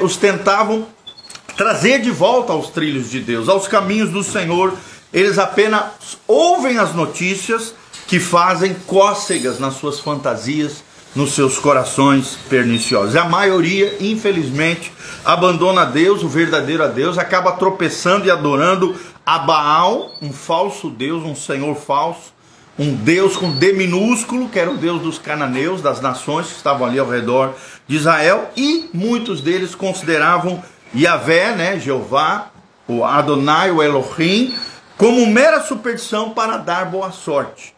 os 0.00 0.16
tentavam 0.16 0.86
trazer 1.56 2.00
de 2.00 2.10
volta 2.10 2.52
aos 2.52 2.70
trilhos 2.70 3.10
de 3.10 3.20
Deus, 3.20 3.48
aos 3.48 3.68
caminhos 3.68 4.10
do 4.10 4.24
Senhor, 4.24 4.72
eles 5.12 5.38
apenas 5.38 5.84
ouvem 6.26 6.78
as 6.78 6.94
notícias 6.94 7.74
que 8.06 8.20
fazem 8.20 8.74
cócegas 8.86 9.58
nas 9.58 9.74
suas 9.74 9.98
fantasias, 10.00 10.84
nos 11.14 11.32
seus 11.32 11.58
corações 11.58 12.38
perniciosos. 12.48 13.16
A 13.16 13.24
maioria, 13.24 13.96
infelizmente, 14.00 14.92
abandona 15.24 15.84
Deus, 15.84 16.22
o 16.22 16.28
verdadeiro 16.28 16.84
a 16.84 16.88
Deus, 16.88 17.16
acaba 17.18 17.52
tropeçando 17.52 18.26
e 18.26 18.30
adorando 18.30 18.94
a 19.24 19.38
Baal, 19.38 20.12
um 20.20 20.32
falso 20.32 20.90
Deus, 20.90 21.24
um 21.24 21.34
Senhor 21.34 21.74
falso, 21.74 22.34
um 22.78 22.94
Deus 22.94 23.36
com 23.36 23.50
D 23.50 23.72
minúsculo, 23.72 24.48
que 24.50 24.58
era 24.58 24.70
o 24.70 24.76
Deus 24.76 25.00
dos 25.00 25.18
cananeus, 25.18 25.80
das 25.80 26.00
nações 26.00 26.48
que 26.48 26.56
estavam 26.56 26.86
ali 26.86 26.98
ao 26.98 27.08
redor 27.08 27.54
de 27.88 27.96
Israel, 27.96 28.50
e 28.54 28.90
muitos 28.92 29.40
deles 29.40 29.74
consideravam 29.74 30.62
Yahvé, 30.94 31.56
né, 31.56 31.80
Jeová, 31.80 32.50
o 32.86 33.02
Adonai, 33.02 33.70
o 33.70 33.82
Elohim, 33.82 34.54
como 34.98 35.26
mera 35.26 35.62
superstição 35.62 36.30
para 36.30 36.58
dar 36.58 36.84
boa 36.86 37.10
sorte. 37.10 37.75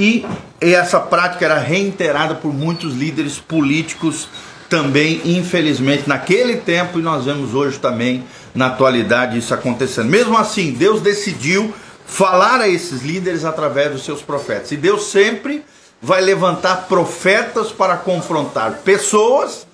E 0.00 0.24
essa 0.58 0.98
prática 0.98 1.44
era 1.44 1.58
reiterada 1.58 2.34
por 2.34 2.54
muitos 2.54 2.94
líderes 2.94 3.38
políticos 3.38 4.28
também, 4.66 5.20
infelizmente, 5.26 6.08
naquele 6.08 6.56
tempo, 6.56 6.98
e 6.98 7.02
nós 7.02 7.26
vemos 7.26 7.52
hoje 7.52 7.78
também, 7.78 8.24
na 8.54 8.68
atualidade, 8.68 9.36
isso 9.36 9.52
acontecendo. 9.52 10.08
Mesmo 10.08 10.38
assim, 10.38 10.72
Deus 10.72 11.02
decidiu 11.02 11.74
falar 12.06 12.62
a 12.62 12.68
esses 12.68 13.02
líderes 13.02 13.44
através 13.44 13.92
dos 13.92 14.02
seus 14.02 14.22
profetas. 14.22 14.72
E 14.72 14.76
Deus 14.78 15.10
sempre 15.10 15.62
vai 16.00 16.22
levantar 16.22 16.86
profetas 16.88 17.70
para 17.70 17.98
confrontar 17.98 18.80
pessoas 18.82 19.66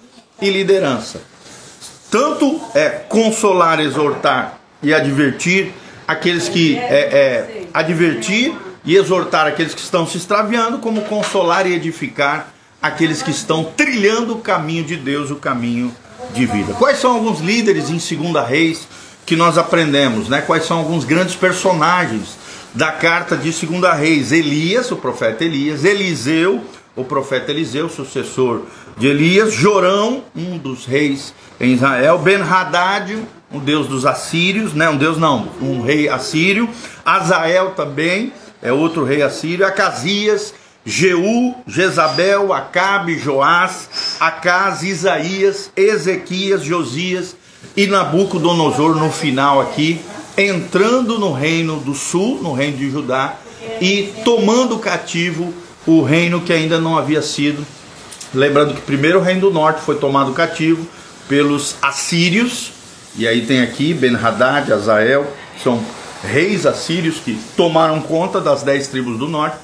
e 0.43 0.51
liderança. 0.51 1.21
Tanto 2.11 2.61
é 2.75 2.89
consolar, 2.89 3.79
exortar 3.79 4.59
e 4.83 4.93
advertir 4.93 5.73
aqueles 6.09 6.49
que 6.49 6.77
é, 6.77 6.83
é 6.83 7.65
advertir 7.73 8.66
e 8.87 8.97
exortar 8.97 9.47
aqueles 9.47 9.75
que 9.75 9.81
estão 9.81 10.07
se 10.07 10.17
extraviando, 10.17 10.79
como 10.79 11.03
consolar 11.03 11.67
e 11.67 11.75
edificar 11.75 12.55
aqueles 12.81 13.21
que 13.21 13.31
estão 13.31 13.65
trilhando 13.65 14.35
o 14.35 14.41
caminho 14.41 14.85
de 14.85 14.97
Deus, 14.97 15.31
o 15.31 15.37
caminho 15.37 15.93
de 16.33 16.47
vida. 16.47 16.73
Quais 16.75 16.99
são 16.99 17.13
alguns 17.13 17.41
líderes 17.41 17.91
em 17.91 17.99
Segunda 17.99 18.43
Reis 18.45 18.87
que 19.27 19.35
nós 19.35 19.59
aprendemos, 19.59 20.29
né? 20.29 20.41
Quais 20.41 20.65
são 20.65 20.79
alguns 20.79 21.05
grandes 21.05 21.35
personagens 21.35 22.39
da 22.73 22.93
carta 22.93 23.37
de 23.37 23.53
Segunda 23.53 23.93
Reis? 23.93 24.31
Elias, 24.31 24.91
o 24.93 24.97
profeta 24.97 25.45
Elias, 25.45 25.85
Eliseu, 25.85 26.63
o 26.95 27.05
profeta 27.05 27.51
Eliseu, 27.51 27.89
sucessor 27.89 28.63
de 28.97 29.09
Elias, 29.09 29.53
Jorão, 29.53 30.25
um 30.35 30.57
dos 30.57 30.87
reis 30.87 31.35
em 31.61 31.75
Israel, 31.75 32.19
Ben-Hadad, 32.19 33.19
um 33.53 33.59
deus 33.59 33.87
dos 33.87 34.07
assírios, 34.07 34.73
né? 34.73 34.89
Um 34.89 34.97
deus 34.97 35.19
não, 35.19 35.49
um 35.61 35.83
rei 35.83 36.09
assírio, 36.09 36.69
Azael 37.05 37.73
também, 37.73 38.33
é 38.67 38.73
outro 38.73 39.05
rei 39.05 39.23
assírio, 39.23 39.65
Acasias, 39.65 40.53
Jeú, 40.85 41.55
Jezabel, 41.69 42.53
Acabe, 42.53 43.17
Joás, 43.17 43.89
Acas, 44.19 44.83
Isaías, 44.83 45.71
Ezequias, 45.77 46.65
Josias 46.65 47.37
e 47.77 47.87
Nabucodonosor 47.87 48.97
no 48.97 49.09
final 49.13 49.61
aqui, 49.61 50.01
entrando 50.37 51.17
no 51.17 51.33
reino 51.33 51.77
do 51.79 51.95
sul, 51.95 52.41
no 52.43 52.53
reino 52.53 52.77
de 52.77 52.91
Judá, 52.91 53.37
e 53.81 54.13
tomando 54.25 54.81
cativo 54.81 55.55
o 55.87 56.03
reino 56.03 56.41
que 56.41 56.53
ainda 56.53 56.81
não 56.81 56.99
havia 56.99 57.23
sido. 57.23 57.65
Lembrando 58.35 58.75
que 58.75 58.81
primeiro 58.81 59.21
o 59.21 59.23
reino 59.23 59.43
do 59.43 59.53
norte 59.53 59.81
foi 59.83 59.95
tomado 59.95 60.33
cativo 60.33 60.85
pelos 61.29 61.77
assírios, 61.81 62.73
e 63.17 63.29
aí 63.29 63.47
tem 63.47 63.61
aqui 63.61 63.95
Ben-Hadad, 63.95 64.73
Azael, 64.73 65.25
são 65.63 65.81
reis 66.23 66.67
assírios 66.67 67.19
que 67.19 67.39
tomaram 67.57 68.01
conta 68.01 68.41
das 68.41 68.63
dez 68.63 68.89
tribos 68.89 69.19
do 69.19 69.29
norte 69.29 69.59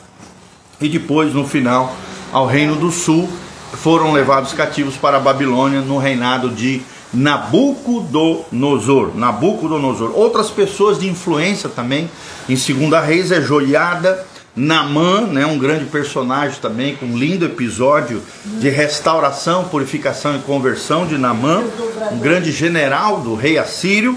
e 0.81 0.89
depois, 0.89 1.33
no 1.33 1.47
final, 1.47 1.95
ao 2.33 2.47
reino 2.47 2.77
do 2.77 2.91
sul, 2.91 3.29
foram 3.73 4.13
levados 4.13 4.53
cativos 4.53 4.97
para 4.97 5.17
a 5.17 5.21
Babilônia 5.21 5.81
no 5.81 5.99
reinado 5.99 6.51
de 6.51 6.83
Nabucodonosor. 7.13 9.15
Nabucodonosor. 9.15 10.13
Outras 10.15 10.51
pessoas 10.51 10.99
de 10.99 11.09
influência 11.09 11.69
também 11.69 12.11
em 12.49 12.57
Segunda 12.57 13.01
Reis 13.01 13.31
é 13.31 13.41
Joiada, 13.41 14.27
Namã, 14.55 15.23
né, 15.23 15.47
um 15.47 15.59
grande 15.59 15.87
personagem 15.87 16.59
também, 16.61 16.95
com 16.95 17.07
um 17.07 17.17
lindo 17.17 17.47
episódio 17.47 18.23
de 18.45 18.69
restauração, 18.69 19.65
purificação 19.65 20.37
e 20.37 20.41
conversão 20.41 21.07
de 21.07 21.17
Namã, 21.17 21.63
um 22.11 22.19
grande 22.19 22.53
general 22.53 23.21
do 23.21 23.35
rei 23.35 23.57
assírio. 23.57 24.15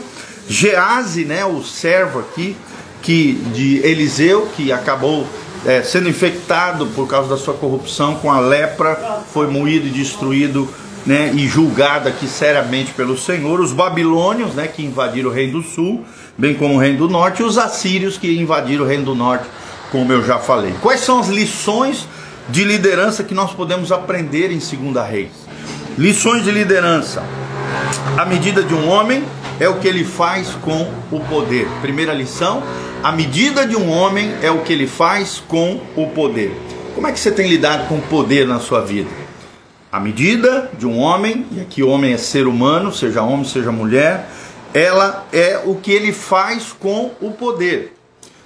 Gease, 0.47 1.25
né, 1.25 1.45
o 1.45 1.63
servo 1.63 2.19
aqui 2.19 2.55
que 3.01 3.33
de 3.53 3.77
Eliseu, 3.85 4.49
que 4.55 4.71
acabou 4.71 5.27
é, 5.65 5.83
sendo 5.83 6.09
infectado 6.09 6.87
por 6.87 7.07
causa 7.07 7.29
da 7.29 7.37
sua 7.37 7.53
corrupção 7.53 8.15
com 8.15 8.31
a 8.31 8.39
lepra, 8.39 9.23
foi 9.31 9.47
moído 9.47 9.87
e 9.87 9.91
destruído 9.91 10.67
né, 11.05 11.31
e 11.35 11.47
julgado 11.47 12.09
aqui 12.09 12.27
seriamente 12.27 12.91
pelo 12.93 13.15
Senhor. 13.15 13.59
Os 13.59 13.71
babilônios, 13.71 14.55
né, 14.55 14.67
que 14.67 14.83
invadiram 14.83 15.29
o 15.29 15.33
reino 15.33 15.61
do 15.61 15.67
sul, 15.67 16.03
bem 16.35 16.55
como 16.55 16.75
o 16.75 16.77
reino 16.79 16.97
do 16.97 17.07
norte, 17.07 17.43
e 17.43 17.45
os 17.45 17.59
assírios 17.59 18.17
que 18.17 18.39
invadiram 18.39 18.85
o 18.85 18.87
reino 18.87 19.05
do 19.05 19.15
norte, 19.15 19.45
como 19.91 20.11
eu 20.11 20.25
já 20.25 20.39
falei. 20.39 20.73
Quais 20.81 21.01
são 21.01 21.19
as 21.19 21.27
lições 21.27 22.07
de 22.49 22.63
liderança 22.63 23.23
que 23.23 23.35
nós 23.35 23.51
podemos 23.51 23.91
aprender 23.91 24.51
em 24.51 24.59
Segunda 24.59 25.03
Reis? 25.03 25.31
Lições 25.95 26.43
de 26.43 26.49
liderança. 26.49 27.23
A 28.17 28.25
medida 28.25 28.63
de 28.63 28.73
um 28.73 28.89
homem 28.89 29.23
é 29.59 29.69
o 29.69 29.79
que 29.79 29.87
ele 29.87 30.03
faz 30.03 30.49
com 30.61 30.91
o 31.11 31.19
poder. 31.21 31.67
Primeira 31.81 32.13
lição: 32.13 32.63
a 33.03 33.11
medida 33.11 33.65
de 33.65 33.75
um 33.75 33.89
homem 33.89 34.33
é 34.41 34.51
o 34.51 34.59
que 34.59 34.73
ele 34.73 34.87
faz 34.87 35.41
com 35.47 35.81
o 35.95 36.07
poder. 36.07 36.55
Como 36.93 37.07
é 37.07 37.11
que 37.11 37.19
você 37.19 37.31
tem 37.31 37.47
lidado 37.47 37.87
com 37.87 37.97
o 37.97 38.01
poder 38.01 38.47
na 38.47 38.59
sua 38.59 38.81
vida? 38.81 39.09
A 39.91 39.99
medida 39.99 40.69
de 40.77 40.85
um 40.85 40.97
homem, 40.99 41.45
e 41.51 41.61
aqui 41.61 41.83
homem 41.83 42.13
é 42.13 42.17
ser 42.17 42.47
humano, 42.47 42.93
seja 42.93 43.21
homem, 43.21 43.45
seja 43.45 43.71
mulher, 43.71 44.29
ela 44.73 45.25
é 45.31 45.61
o 45.63 45.75
que 45.75 45.91
ele 45.91 46.11
faz 46.11 46.73
com 46.77 47.11
o 47.21 47.31
poder. 47.31 47.93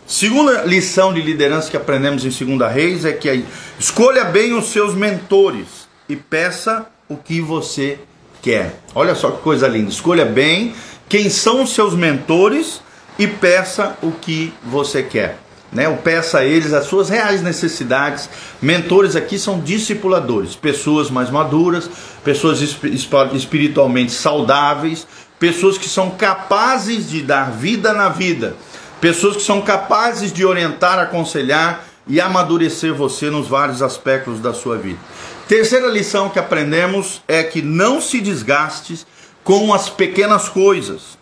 Segunda 0.05 0.63
lição 0.63 1.13
de 1.13 1.21
liderança 1.21 1.69
que 1.69 1.77
aprendemos 1.77 2.25
em 2.25 2.31
Segunda 2.31 2.67
Reis 2.67 3.05
é 3.05 3.13
que 3.13 3.45
escolha 3.79 4.25
bem 4.25 4.53
os 4.53 4.71
seus 4.71 4.93
mentores 4.93 5.87
e 6.07 6.15
peça 6.15 6.87
o 7.07 7.15
que 7.15 7.41
você 7.41 7.99
quer. 8.41 8.79
Olha 8.95 9.15
só 9.15 9.31
que 9.31 9.41
coisa 9.41 9.67
linda. 9.67 9.89
Escolha 9.89 10.25
bem 10.25 10.73
quem 11.09 11.29
são 11.29 11.63
os 11.63 11.73
seus 11.73 11.93
mentores 11.93 12.81
e 13.17 13.27
peça 13.27 13.97
o 14.01 14.11
que 14.11 14.53
você 14.63 15.03
quer. 15.03 15.37
Né? 15.71 15.89
Ou 15.89 15.97
peça 15.97 16.39
a 16.39 16.45
eles 16.45 16.71
as 16.71 16.85
suas 16.85 17.09
reais 17.09 17.41
necessidades. 17.41 18.29
Mentores 18.61 19.15
aqui 19.15 19.37
são 19.37 19.59
discipuladores, 19.59 20.55
pessoas 20.55 21.09
mais 21.09 21.29
maduras, 21.29 21.89
pessoas 22.23 22.61
espiritualmente 22.61 24.11
saudáveis, 24.11 25.05
pessoas 25.37 25.77
que 25.77 25.89
são 25.89 26.11
capazes 26.11 27.09
de 27.09 27.21
dar 27.21 27.51
vida 27.51 27.93
na 27.93 28.09
vida 28.09 28.55
Pessoas 29.01 29.37
que 29.37 29.41
são 29.41 29.61
capazes 29.61 30.33
de 30.33 30.45
orientar, 30.45 30.99
aconselhar 30.99 31.85
e 32.05 32.19
amadurecer 32.19 32.93
você 32.93 33.29
nos 33.29 33.47
vários 33.47 33.81
aspectos 33.81 34.41
da 34.41 34.53
sua 34.53 34.77
vida. 34.77 34.99
Terceira 35.47 35.87
lição 35.87 36.29
que 36.29 36.37
aprendemos 36.37 37.21
é 37.27 37.41
que 37.41 37.61
não 37.61 38.01
se 38.01 38.19
desgaste 38.19 39.05
com 39.49 39.73
as 39.73 39.89
pequenas 39.89 40.47
coisas. 40.47 41.17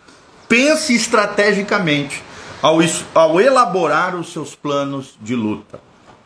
Pense 0.46 0.94
estrategicamente 0.94 2.22
ao, 2.60 2.76
ao 3.14 3.40
elaborar 3.40 4.14
os 4.14 4.34
seus 4.34 4.54
planos 4.54 5.18
de 5.22 5.34
luta. 5.34 5.80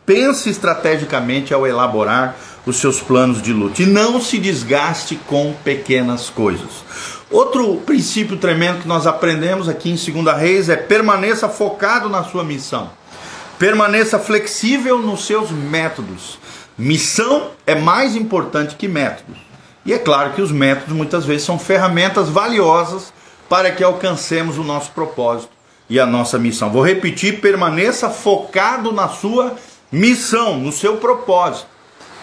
Pense 0.05 0.49
estrategicamente 0.49 1.53
ao 1.53 1.65
elaborar 1.65 2.35
os 2.65 2.75
seus 2.75 2.99
planos 2.99 3.41
de 3.41 3.53
luta 3.53 3.81
e 3.81 3.85
não 3.85 4.19
se 4.19 4.37
desgaste 4.37 5.15
com 5.15 5.53
pequenas 5.63 6.29
coisas. 6.29 6.83
Outro 7.31 7.77
princípio 7.77 8.35
tremendo 8.35 8.81
que 8.81 8.87
nós 8.87 9.07
aprendemos 9.07 9.69
aqui 9.69 9.89
em 9.89 9.95
2 9.95 10.37
Reis 10.37 10.67
é 10.67 10.75
permaneça 10.75 11.47
focado 11.47 12.09
na 12.09 12.25
sua 12.25 12.43
missão. 12.43 12.91
Permaneça 13.57 14.19
flexível 14.19 14.99
nos 14.99 15.25
seus 15.25 15.51
métodos. 15.51 16.37
Missão 16.77 17.51
é 17.65 17.75
mais 17.75 18.13
importante 18.13 18.75
que 18.75 18.89
métodos. 18.89 19.52
E 19.85 19.93
é 19.93 19.99
claro 19.99 20.31
que 20.31 20.41
os 20.41 20.51
métodos 20.51 20.95
muitas 20.95 21.25
vezes 21.25 21.45
são 21.45 21.59
ferramentas 21.59 22.29
valiosas 22.29 23.13
para 23.49 23.71
que 23.71 23.83
alcancemos 23.83 24.57
o 24.57 24.63
nosso 24.63 24.91
propósito 24.91 25.51
e 25.89 25.99
a 25.99 26.05
nossa 26.05 26.39
missão. 26.39 26.71
Vou 26.71 26.85
repetir: 26.85 27.41
permaneça 27.41 28.09
focado 28.09 28.91
na 28.91 29.09
sua 29.09 29.55
missão, 29.91 30.57
no 30.57 30.71
seu 30.71 30.97
propósito 30.97 31.73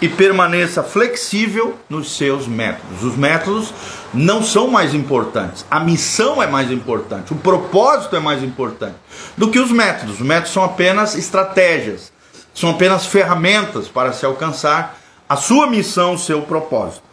e 0.00 0.08
permaneça 0.08 0.82
flexível 0.82 1.76
nos 1.88 2.16
seus 2.16 2.48
métodos. 2.48 3.02
Os 3.02 3.16
métodos 3.16 3.74
não 4.14 4.42
são 4.42 4.68
mais 4.68 4.94
importantes, 4.94 5.64
a 5.70 5.78
missão 5.78 6.42
é 6.42 6.46
mais 6.46 6.70
importante, 6.70 7.32
o 7.32 7.36
propósito 7.36 8.16
é 8.16 8.20
mais 8.20 8.42
importante 8.42 8.96
do 9.36 9.50
que 9.50 9.58
os 9.58 9.70
métodos. 9.70 10.14
Os 10.14 10.26
métodos 10.26 10.52
são 10.52 10.64
apenas 10.64 11.14
estratégias, 11.14 12.10
são 12.54 12.70
apenas 12.70 13.06
ferramentas 13.06 13.88
para 13.88 14.12
se 14.12 14.24
alcançar 14.24 14.98
a 15.28 15.36
sua 15.36 15.66
missão, 15.66 16.14
o 16.14 16.18
seu 16.18 16.42
propósito. 16.42 17.09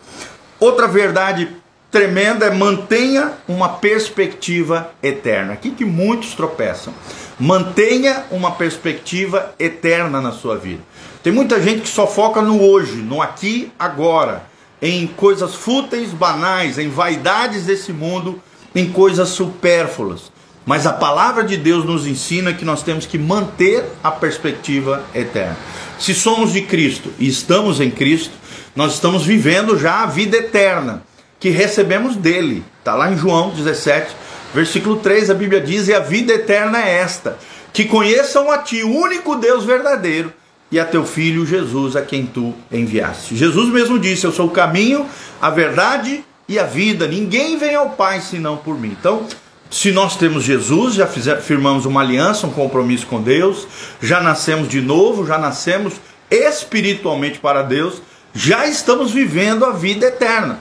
Outra 0.60 0.88
verdade 0.88 1.50
tremenda 1.92 2.48
é 2.48 2.52
mantenha 2.52 3.34
uma 3.48 3.70
perspectiva 3.70 4.92
eterna. 5.02 5.54
Aqui 5.54 5.72
que 5.72 5.86
muitos 5.86 6.34
tropeçam. 6.34 6.94
Mantenha 7.40 8.26
uma 8.32 8.52
perspectiva 8.52 9.54
eterna 9.60 10.20
na 10.20 10.32
sua 10.32 10.58
vida. 10.58 10.82
Tem 11.22 11.32
muita 11.32 11.62
gente 11.62 11.82
que 11.82 11.90
só 11.90 12.08
foca 12.08 12.42
no 12.42 12.62
hoje, 12.62 12.96
no 12.96 13.22
aqui, 13.22 13.72
agora, 13.78 14.44
em 14.82 15.06
coisas 15.06 15.54
fúteis, 15.54 16.12
banais, 16.12 16.80
em 16.80 16.90
vaidades 16.90 17.66
desse 17.66 17.94
mundo, 17.94 18.42
em 18.74 18.92
coisas 18.92 19.30
supérfluas. 19.30 20.32
Mas 20.66 20.86
a 20.86 20.94
palavra 20.94 21.44
de 21.44 21.56
Deus 21.56 21.86
nos 21.86 22.06
ensina 22.08 22.54
que 22.54 22.66
nós 22.66 22.84
temos 22.84 23.06
que 23.06 23.18
manter 23.18 23.86
a 24.04 24.12
perspectiva 24.12 25.04
eterna. 25.14 25.58
Se 26.00 26.14
somos 26.14 26.52
de 26.52 26.62
Cristo 26.62 27.12
e 27.18 27.28
estamos 27.28 27.80
em 27.80 27.90
Cristo, 27.90 28.34
nós 28.78 28.94
estamos 28.94 29.26
vivendo 29.26 29.76
já 29.76 30.04
a 30.04 30.06
vida 30.06 30.38
eterna 30.38 31.02
que 31.40 31.50
recebemos 31.50 32.16
dele. 32.16 32.64
Está 32.78 32.94
lá 32.94 33.12
em 33.12 33.18
João 33.18 33.50
17, 33.50 34.16
versículo 34.54 34.98
3, 34.98 35.32
a 35.32 35.34
Bíblia 35.34 35.60
diz: 35.60 35.88
E 35.88 35.96
a 35.96 36.00
vida 36.00 36.32
eterna 36.34 36.80
é 36.80 37.00
esta, 37.00 37.40
que 37.74 37.86
conheçam 37.86 38.52
a 38.52 38.60
Ti, 38.60 38.84
o 38.84 38.96
único 38.96 39.36
Deus 39.36 39.66
verdadeiro 39.66 40.32
e 40.72 40.80
a 40.80 40.86
teu 40.86 41.04
filho 41.04 41.44
Jesus, 41.44 41.96
a 41.96 42.04
quem 42.04 42.28
tu 42.28 42.54
enviaste. 42.72 43.36
Jesus 43.36 43.74
mesmo 43.74 43.98
disse: 43.98 44.26
Eu 44.28 44.32
sou 44.32 44.46
o 44.46 44.52
caminho, 44.52 45.08
a 45.42 45.50
verdade 45.50 46.24
e 46.48 46.60
a 46.60 46.64
vida. 46.64 47.08
Ninguém 47.08 47.58
vem 47.58 47.74
ao 47.74 47.90
Pai 47.90 48.22
senão 48.22 48.58
por 48.58 48.80
mim. 48.80 48.96
Então, 49.00 49.26
se 49.72 49.92
nós 49.92 50.16
temos 50.18 50.44
Jesus, 50.44 50.94
já 50.94 51.08
firmamos 51.08 51.88
uma 51.88 52.02
aliança, 52.02 52.46
um 52.46 52.52
compromisso 52.52 53.08
com 53.08 53.24
Deus, 53.24 53.68
já 54.00 54.22
nascemos 54.22 54.70
de 54.70 54.82
novo, 54.82 55.26
já 55.26 55.40
nascemos 55.40 55.96
espiritualmente 56.30 57.40
para 57.40 57.64
Deus, 57.64 58.02
já 58.34 58.68
estamos 58.68 59.12
vivendo 59.12 59.66
a 59.66 59.72
vida 59.72 60.08
eterna. 60.08 60.60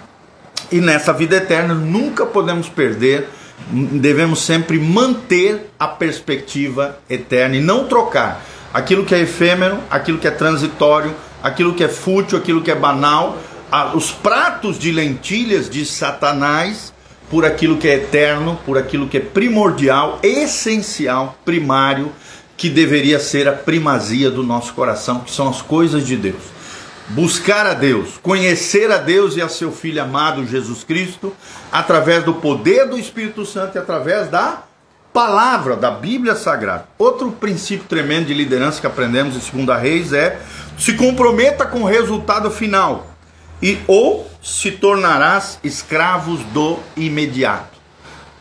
E 0.70 0.80
nessa 0.80 1.12
vida 1.12 1.36
eterna 1.36 1.74
nunca 1.74 2.26
podemos 2.26 2.68
perder, 2.68 3.28
devemos 3.70 4.40
sempre 4.40 4.78
manter 4.78 5.70
a 5.78 5.86
perspectiva 5.86 6.98
eterna 7.08 7.56
e 7.56 7.60
não 7.60 7.86
trocar 7.86 8.42
aquilo 8.72 9.04
que 9.04 9.14
é 9.14 9.20
efêmero, 9.20 9.78
aquilo 9.90 10.18
que 10.18 10.26
é 10.26 10.30
transitório, 10.30 11.14
aquilo 11.42 11.74
que 11.74 11.84
é 11.84 11.88
fútil, 11.88 12.38
aquilo 12.38 12.62
que 12.62 12.70
é 12.70 12.74
banal, 12.74 13.38
os 13.94 14.10
pratos 14.10 14.78
de 14.78 14.92
lentilhas 14.92 15.68
de 15.68 15.84
Satanás 15.84 16.92
por 17.30 17.44
aquilo 17.44 17.76
que 17.76 17.88
é 17.88 17.94
eterno, 17.94 18.58
por 18.64 18.78
aquilo 18.78 19.08
que 19.08 19.16
é 19.16 19.20
primordial, 19.20 20.20
essencial, 20.22 21.38
primário, 21.44 22.12
que 22.56 22.70
deveria 22.70 23.18
ser 23.18 23.48
a 23.48 23.52
primazia 23.52 24.30
do 24.30 24.42
nosso 24.42 24.72
coração, 24.72 25.20
que 25.20 25.30
são 25.30 25.48
as 25.48 25.60
coisas 25.60 26.06
de 26.06 26.16
Deus. 26.16 26.55
Buscar 27.08 27.66
a 27.66 27.74
Deus, 27.74 28.18
conhecer 28.20 28.90
a 28.90 28.98
Deus 28.98 29.36
e 29.36 29.42
a 29.42 29.48
seu 29.48 29.70
Filho 29.70 30.02
amado 30.02 30.46
Jesus 30.46 30.82
Cristo, 30.82 31.32
através 31.70 32.24
do 32.24 32.34
poder 32.34 32.88
do 32.88 32.98
Espírito 32.98 33.46
Santo 33.46 33.76
e 33.76 33.78
através 33.78 34.28
da 34.28 34.64
palavra 35.12 35.76
da 35.76 35.90
Bíblia 35.90 36.34
Sagrada. 36.34 36.88
Outro 36.98 37.30
princípio 37.30 37.86
tremendo 37.88 38.26
de 38.26 38.34
liderança 38.34 38.80
que 38.80 38.86
aprendemos 38.86 39.36
em 39.36 39.64
2 39.64 39.80
Reis 39.80 40.12
é 40.12 40.40
se 40.76 40.94
comprometa 40.94 41.64
com 41.64 41.82
o 41.82 41.86
resultado 41.86 42.50
final 42.50 43.06
e 43.62 43.78
ou 43.86 44.30
se 44.42 44.72
tornarás 44.72 45.58
escravos 45.64 46.40
do 46.52 46.78
imediato. 46.96 47.76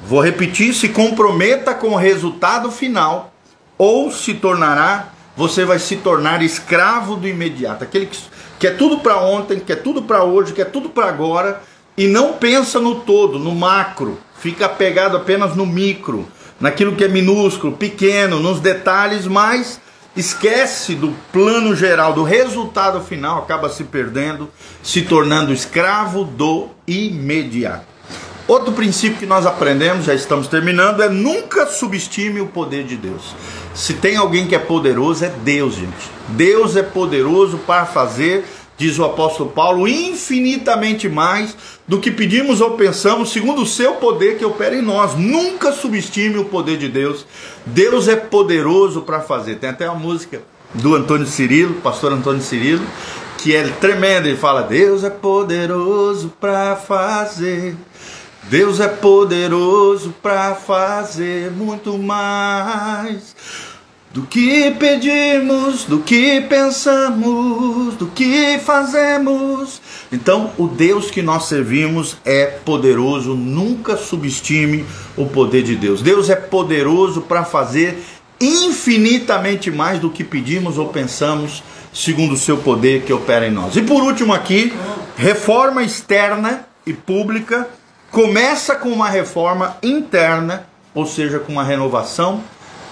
Vou 0.01 0.21
repetir, 0.21 0.73
se 0.73 0.89
comprometa 0.89 1.73
com 1.73 1.91
o 1.91 1.95
resultado 1.95 2.69
final 2.71 3.33
ou 3.77 4.11
se 4.11 4.33
tornará, 4.33 5.09
você 5.37 5.65
vai 5.65 5.79
se 5.79 5.97
tornar 5.97 6.41
escravo 6.41 7.15
do 7.15 7.27
imediato, 7.27 7.83
aquele 7.83 8.07
que 8.07 8.17
quer 8.59 8.77
tudo 8.77 8.99
para 8.99 9.17
ontem, 9.17 9.59
quer 9.59 9.81
tudo 9.81 10.03
para 10.03 10.23
hoje, 10.23 10.53
quer 10.53 10.65
tudo 10.65 10.89
para 10.89 11.07
agora 11.07 11.61
e 11.97 12.07
não 12.07 12.33
pensa 12.33 12.79
no 12.79 12.95
todo, 13.01 13.39
no 13.39 13.55
macro, 13.55 14.19
fica 14.39 14.65
apegado 14.65 15.17
apenas 15.17 15.55
no 15.55 15.65
micro 15.65 16.27
naquilo 16.59 16.95
que 16.95 17.03
é 17.03 17.07
minúsculo, 17.07 17.75
pequeno, 17.75 18.39
nos 18.39 18.59
detalhes, 18.59 19.27
mas 19.27 19.79
esquece 20.15 20.95
do 20.95 21.13
plano 21.31 21.75
geral, 21.75 22.13
do 22.13 22.23
resultado 22.23 23.01
final, 23.01 23.39
acaba 23.39 23.69
se 23.69 23.83
perdendo, 23.83 24.49
se 24.81 25.01
tornando 25.01 25.53
escravo 25.53 26.23
do 26.23 26.69
imediato. 26.87 27.94
Outro 28.47 28.73
princípio 28.73 29.17
que 29.17 29.25
nós 29.25 29.45
aprendemos, 29.45 30.05
já 30.05 30.13
estamos 30.13 30.47
terminando, 30.47 31.01
é 31.01 31.09
nunca 31.09 31.65
subestime 31.65 32.41
o 32.41 32.47
poder 32.47 32.83
de 32.83 32.95
Deus. 32.95 33.35
Se 33.73 33.93
tem 33.93 34.15
alguém 34.15 34.47
que 34.47 34.53
é 34.53 34.59
poderoso, 34.59 35.25
é 35.25 35.29
Deus, 35.29 35.75
gente. 35.75 36.11
Deus 36.29 36.75
é 36.75 36.83
poderoso 36.83 37.57
para 37.59 37.85
fazer 37.85 38.45
diz 38.77 38.99
o 38.99 39.05
apóstolo 39.05 39.49
Paulo, 39.51 39.87
infinitamente 39.87 41.07
mais 41.07 41.55
do 41.87 41.99
que 41.99 42.11
pedimos 42.11 42.61
ou 42.61 42.71
pensamos, 42.71 43.31
segundo 43.31 43.61
o 43.61 43.65
seu 43.65 43.95
poder 43.95 44.37
que 44.37 44.45
opera 44.45 44.75
em 44.75 44.81
nós. 44.81 45.15
Nunca 45.15 45.71
subestime 45.71 46.37
o 46.37 46.45
poder 46.45 46.77
de 46.77 46.89
Deus. 46.89 47.25
Deus 47.65 48.07
é 48.07 48.15
poderoso 48.15 49.01
para 49.01 49.21
fazer. 49.21 49.55
Tem 49.55 49.69
até 49.69 49.89
uma 49.89 49.99
música 49.99 50.41
do 50.73 50.95
Antônio 50.95 51.27
Cirilo, 51.27 51.75
pastor 51.75 52.11
Antônio 52.11 52.41
Cirilo, 52.41 52.85
que 53.37 53.55
é 53.55 53.63
tremenda. 53.63 54.27
Ele 54.27 54.37
fala: 54.37 54.61
Deus 54.61 55.03
é 55.03 55.09
poderoso 55.09 56.33
para 56.39 56.75
fazer. 56.75 57.75
Deus 58.49 58.79
é 58.79 58.87
poderoso 58.87 60.13
para 60.21 60.53
fazer 60.53 61.49
muito 61.49 61.97
mais 61.97 63.35
do 64.13 64.21
que 64.21 64.69
pedimos, 64.71 65.83
do 65.85 65.99
que 65.99 66.41
pensamos, 66.41 67.95
do 67.95 68.05
que 68.05 68.59
fazemos. 68.59 69.81
Então, 70.11 70.51
o 70.59 70.67
Deus 70.67 71.09
que 71.09 71.23
nós 71.23 71.45
servimos 71.45 72.17
é 72.23 72.45
poderoso, 72.45 73.33
nunca 73.33 73.97
subestime 73.97 74.85
o 75.17 75.25
poder 75.25 75.63
de 75.63 75.75
Deus. 75.75 76.03
Deus 76.03 76.29
é 76.29 76.35
poderoso 76.35 77.21
para 77.21 77.43
fazer 77.43 77.97
infinitamente 78.39 79.71
mais 79.71 79.99
do 79.99 80.11
que 80.11 80.23
pedimos 80.23 80.77
ou 80.77 80.89
pensamos, 80.89 81.63
segundo 81.91 82.35
o 82.35 82.37
seu 82.37 82.57
poder 82.57 83.01
que 83.01 83.11
opera 83.11 83.47
em 83.47 83.51
nós. 83.51 83.75
E 83.75 83.81
por 83.81 84.03
último 84.03 84.33
aqui, 84.33 84.71
reforma 85.17 85.83
externa 85.83 86.67
e 86.85 86.93
pública 86.93 87.67
começa 88.15 88.75
com 88.75 88.87
uma 88.87 89.09
reforma 89.09 89.75
interna, 89.83 90.65
ou 90.93 91.05
seja, 91.05 91.37
com 91.37 91.51
uma 91.51 91.65
renovação 91.65 92.41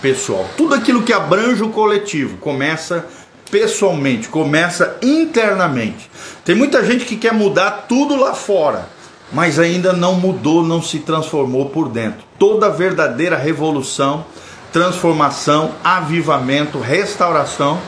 pessoal. 0.02 0.46
Tudo 0.58 0.76
aquilo 0.76 1.04
que 1.04 1.14
abrange 1.14 1.64
o 1.64 1.70
coletivo 1.70 2.36
começa 2.40 3.06
pessoalmente, 3.50 4.28
começa 4.28 4.98
internamente. 5.02 6.12
Tem 6.44 6.54
muita 6.54 6.84
gente 6.84 7.06
que 7.06 7.16
quer 7.16 7.32
mudar 7.32 7.86
tudo 7.88 8.18
lá 8.18 8.34
fora, 8.34 8.90
mas 9.32 9.60
ainda 9.60 9.94
não 9.94 10.16
mudou, 10.16 10.62
não 10.62 10.82
se 10.82 11.00
transformou 11.00 11.70
por 11.70 11.88
dentro. 11.88 12.26
Toda 12.38 12.70
verdadeira 12.70 13.38
revolução, 13.38 14.26
transformação, 14.74 15.72
avivamento, 15.82 16.80
restauração 16.80 17.80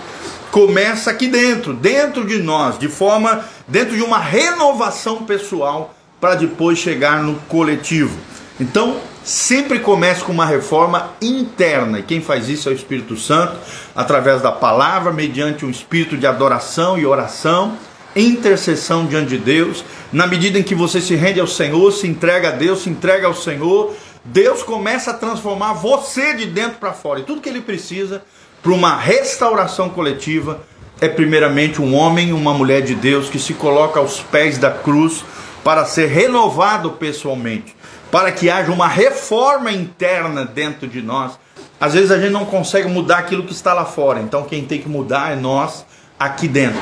começa 0.51 1.11
aqui 1.11 1.27
dentro, 1.27 1.73
dentro 1.73 2.25
de 2.25 2.41
nós, 2.41 2.79
de 2.79 2.87
forma 2.87 3.43
dentro 3.67 3.93
de 3.93 4.03
uma 4.03 4.19
renovação 4.19 5.25
pessoal 5.25 5.94
para 6.25 6.33
depois 6.33 6.79
chegar 6.79 7.21
no 7.21 7.35
coletivo. 7.41 8.17
Então, 8.59 8.97
sempre 9.23 9.77
começa 9.77 10.25
com 10.25 10.31
uma 10.31 10.45
reforma 10.47 11.11
interna, 11.21 11.99
e 11.99 12.01
quem 12.01 12.19
faz 12.19 12.49
isso 12.49 12.67
é 12.67 12.71
o 12.71 12.75
Espírito 12.75 13.15
Santo, 13.15 13.55
através 13.95 14.41
da 14.41 14.51
palavra, 14.51 15.13
mediante 15.13 15.63
um 15.63 15.69
espírito 15.69 16.17
de 16.17 16.25
adoração 16.25 16.97
e 16.97 17.05
oração, 17.05 17.77
intercessão 18.15 19.05
diante 19.05 19.29
de 19.29 19.37
Deus. 19.37 19.85
Na 20.11 20.25
medida 20.25 20.57
em 20.57 20.63
que 20.63 20.73
você 20.73 20.99
se 20.99 21.13
rende 21.13 21.39
ao 21.39 21.45
Senhor, 21.45 21.91
se 21.91 22.07
entrega 22.07 22.47
a 22.47 22.51
Deus, 22.53 22.81
se 22.81 22.89
entrega 22.89 23.27
ao 23.27 23.35
Senhor, 23.35 23.93
Deus 24.23 24.63
começa 24.63 25.11
a 25.11 25.13
transformar 25.13 25.73
você 25.73 26.33
de 26.33 26.47
dentro 26.47 26.79
para 26.79 26.91
fora. 26.91 27.19
E 27.19 27.23
tudo 27.23 27.39
que 27.39 27.49
ele 27.49 27.61
precisa 27.61 28.23
para 28.63 28.71
uma 28.71 28.97
restauração 28.97 29.89
coletiva 29.89 30.59
é 30.99 31.07
primeiramente 31.07 31.79
um 31.79 31.93
homem, 31.93 32.33
uma 32.33 32.51
mulher 32.51 32.81
de 32.81 32.95
Deus 32.95 33.29
que 33.29 33.37
se 33.37 33.53
coloca 33.53 33.99
aos 33.99 34.21
pés 34.21 34.57
da 34.57 34.71
cruz 34.71 35.23
para 35.65 35.83
ser 35.83 36.05
renovado 36.05 36.91
pessoalmente, 36.91 37.75
para 38.11 38.31
que 38.31 38.51
haja 38.51 38.71
uma 38.71 38.87
reforma 38.87 39.71
interna 39.71 40.45
dentro 40.45 40.87
de 40.87 41.01
nós. 41.01 41.39
Às 41.81 41.95
vezes 41.95 42.11
a 42.11 42.19
gente 42.19 42.31
não 42.31 42.45
consegue 42.45 42.87
mudar 42.87 43.17
aquilo 43.17 43.41
que 43.41 43.51
está 43.51 43.73
lá 43.73 43.83
fora, 43.83 44.19
então 44.21 44.43
quem 44.43 44.63
tem 44.63 44.79
que 44.79 44.87
mudar 44.87 45.31
é 45.31 45.35
nós 45.35 45.83
aqui 46.19 46.47
dentro. 46.47 46.79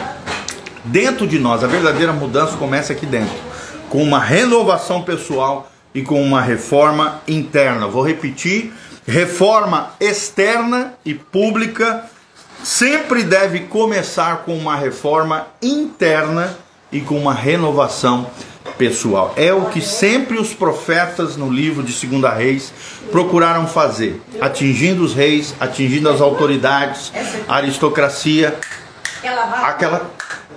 Dentro 0.83 1.25
de 1.25 1.39
nós, 1.39 1.63
a 1.63 1.67
verdadeira 1.67 2.11
mudança 2.11 2.57
começa 2.57 2.91
aqui 2.91 3.05
dentro, 3.05 3.33
com 3.89 4.03
uma 4.03 4.19
renovação 4.19 5.01
pessoal 5.01 5.71
e 5.95 6.01
com 6.01 6.21
uma 6.21 6.41
reforma 6.41 7.21
interna. 7.25 7.87
Vou 7.87 8.05
repetir: 8.05 8.73
reforma 9.07 9.93
externa 9.97 10.95
e 11.05 11.13
pública 11.13 12.03
sempre 12.61 13.23
deve 13.23 13.61
começar 13.61 14.39
com 14.39 14.57
uma 14.57 14.75
reforma 14.75 15.47
interna 15.61 16.57
e 16.91 16.99
com 16.99 17.17
uma 17.17 17.33
renovação 17.33 18.29
pessoal. 18.77 19.33
É 19.35 19.53
o 19.53 19.65
que 19.65 19.81
sempre 19.81 20.37
os 20.37 20.53
profetas 20.53 21.37
no 21.37 21.49
livro 21.49 21.83
de 21.83 21.93
Segunda 21.93 22.31
Reis 22.31 22.73
procuraram 23.11 23.67
fazer, 23.67 24.21
atingindo 24.41 25.03
os 25.03 25.13
reis, 25.13 25.53
atingindo 25.59 26.09
as 26.09 26.21
autoridades, 26.21 27.11
a 27.47 27.55
aristocracia, 27.55 28.57
aquela, 29.63 30.09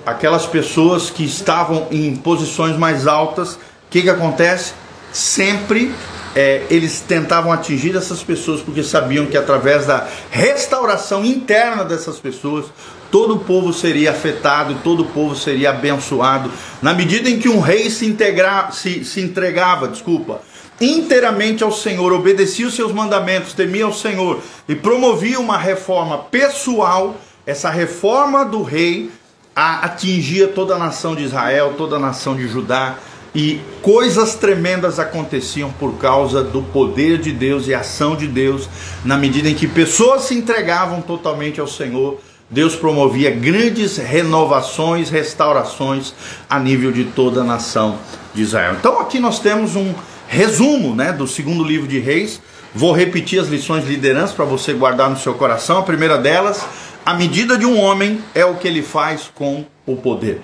aquelas 0.04 0.46
pessoas 0.46 1.10
que 1.10 1.24
estavam 1.24 1.88
em 1.90 2.16
posições 2.16 2.76
mais 2.76 3.06
altas. 3.06 3.54
O 3.54 3.58
que, 3.90 4.02
que 4.02 4.10
acontece? 4.10 4.72
Sempre 5.12 5.94
é, 6.36 6.66
eles 6.68 7.00
tentavam 7.00 7.50
atingir 7.50 7.96
essas 7.96 8.22
pessoas 8.22 8.60
porque 8.60 8.82
sabiam 8.82 9.24
que 9.24 9.38
através 9.38 9.86
da 9.86 10.06
restauração 10.30 11.24
interna 11.24 11.82
dessas 11.82 12.18
pessoas, 12.18 12.66
todo 13.10 13.34
o 13.34 13.38
povo 13.38 13.72
seria 13.72 14.10
afetado, 14.10 14.76
todo 14.82 15.02
o 15.02 15.06
povo 15.06 15.34
seria 15.34 15.70
abençoado. 15.70 16.50
Na 16.82 16.94
medida 16.94 17.28
em 17.28 17.38
que 17.38 17.48
um 17.48 17.60
rei 17.60 17.90
se, 17.90 18.06
integra, 18.06 18.70
se, 18.70 19.04
se 19.04 19.20
entregava, 19.20 19.88
desculpa, 19.88 20.40
inteiramente 20.80 21.64
ao 21.64 21.72
Senhor, 21.72 22.12
obedecia 22.12 22.66
os 22.66 22.74
seus 22.74 22.92
mandamentos, 22.92 23.52
temia 23.52 23.84
ao 23.84 23.92
Senhor 23.92 24.40
e 24.68 24.74
promovia 24.74 25.40
uma 25.40 25.56
reforma 25.56 26.18
pessoal, 26.18 27.16
essa 27.46 27.70
reforma 27.70 28.44
do 28.44 28.62
rei 28.62 29.10
atingia 29.54 30.48
toda 30.48 30.74
a 30.74 30.78
nação 30.78 31.14
de 31.14 31.22
Israel, 31.22 31.74
toda 31.78 31.96
a 31.96 31.98
nação 31.98 32.36
de 32.36 32.46
Judá 32.46 32.98
e 33.36 33.60
coisas 33.82 34.34
tremendas 34.34 34.98
aconteciam 34.98 35.70
por 35.70 35.98
causa 35.98 36.42
do 36.42 36.62
poder 36.62 37.18
de 37.18 37.32
Deus 37.32 37.68
e 37.68 37.74
ação 37.74 38.16
de 38.16 38.26
Deus, 38.26 38.66
na 39.04 39.18
medida 39.18 39.48
em 39.48 39.54
que 39.54 39.68
pessoas 39.68 40.22
se 40.22 40.34
entregavam 40.34 41.02
totalmente 41.02 41.60
ao 41.60 41.66
Senhor. 41.66 42.18
Deus 42.48 42.76
promovia 42.76 43.30
grandes 43.30 43.96
renovações, 43.96 45.10
restaurações 45.10 46.14
a 46.48 46.58
nível 46.60 46.92
de 46.92 47.04
toda 47.04 47.40
a 47.40 47.44
nação 47.44 47.98
de 48.32 48.42
Israel. 48.42 48.74
Então 48.78 49.00
aqui 49.00 49.18
nós 49.18 49.40
temos 49.40 49.74
um 49.74 49.92
resumo, 50.28 50.94
né, 50.94 51.12
do 51.12 51.26
segundo 51.26 51.64
livro 51.64 51.88
de 51.88 51.98
Reis. 51.98 52.40
Vou 52.72 52.92
repetir 52.92 53.40
as 53.40 53.48
lições 53.48 53.84
de 53.84 53.90
liderança 53.90 54.34
para 54.34 54.44
você 54.44 54.72
guardar 54.72 55.10
no 55.10 55.18
seu 55.18 55.34
coração. 55.34 55.78
A 55.78 55.82
primeira 55.82 56.18
delas, 56.18 56.64
a 57.04 57.14
medida 57.14 57.58
de 57.58 57.66
um 57.66 57.80
homem 57.80 58.20
é 58.34 58.44
o 58.44 58.54
que 58.54 58.68
ele 58.68 58.82
faz 58.82 59.30
com 59.34 59.64
o 59.84 59.96
poder. 59.96 60.40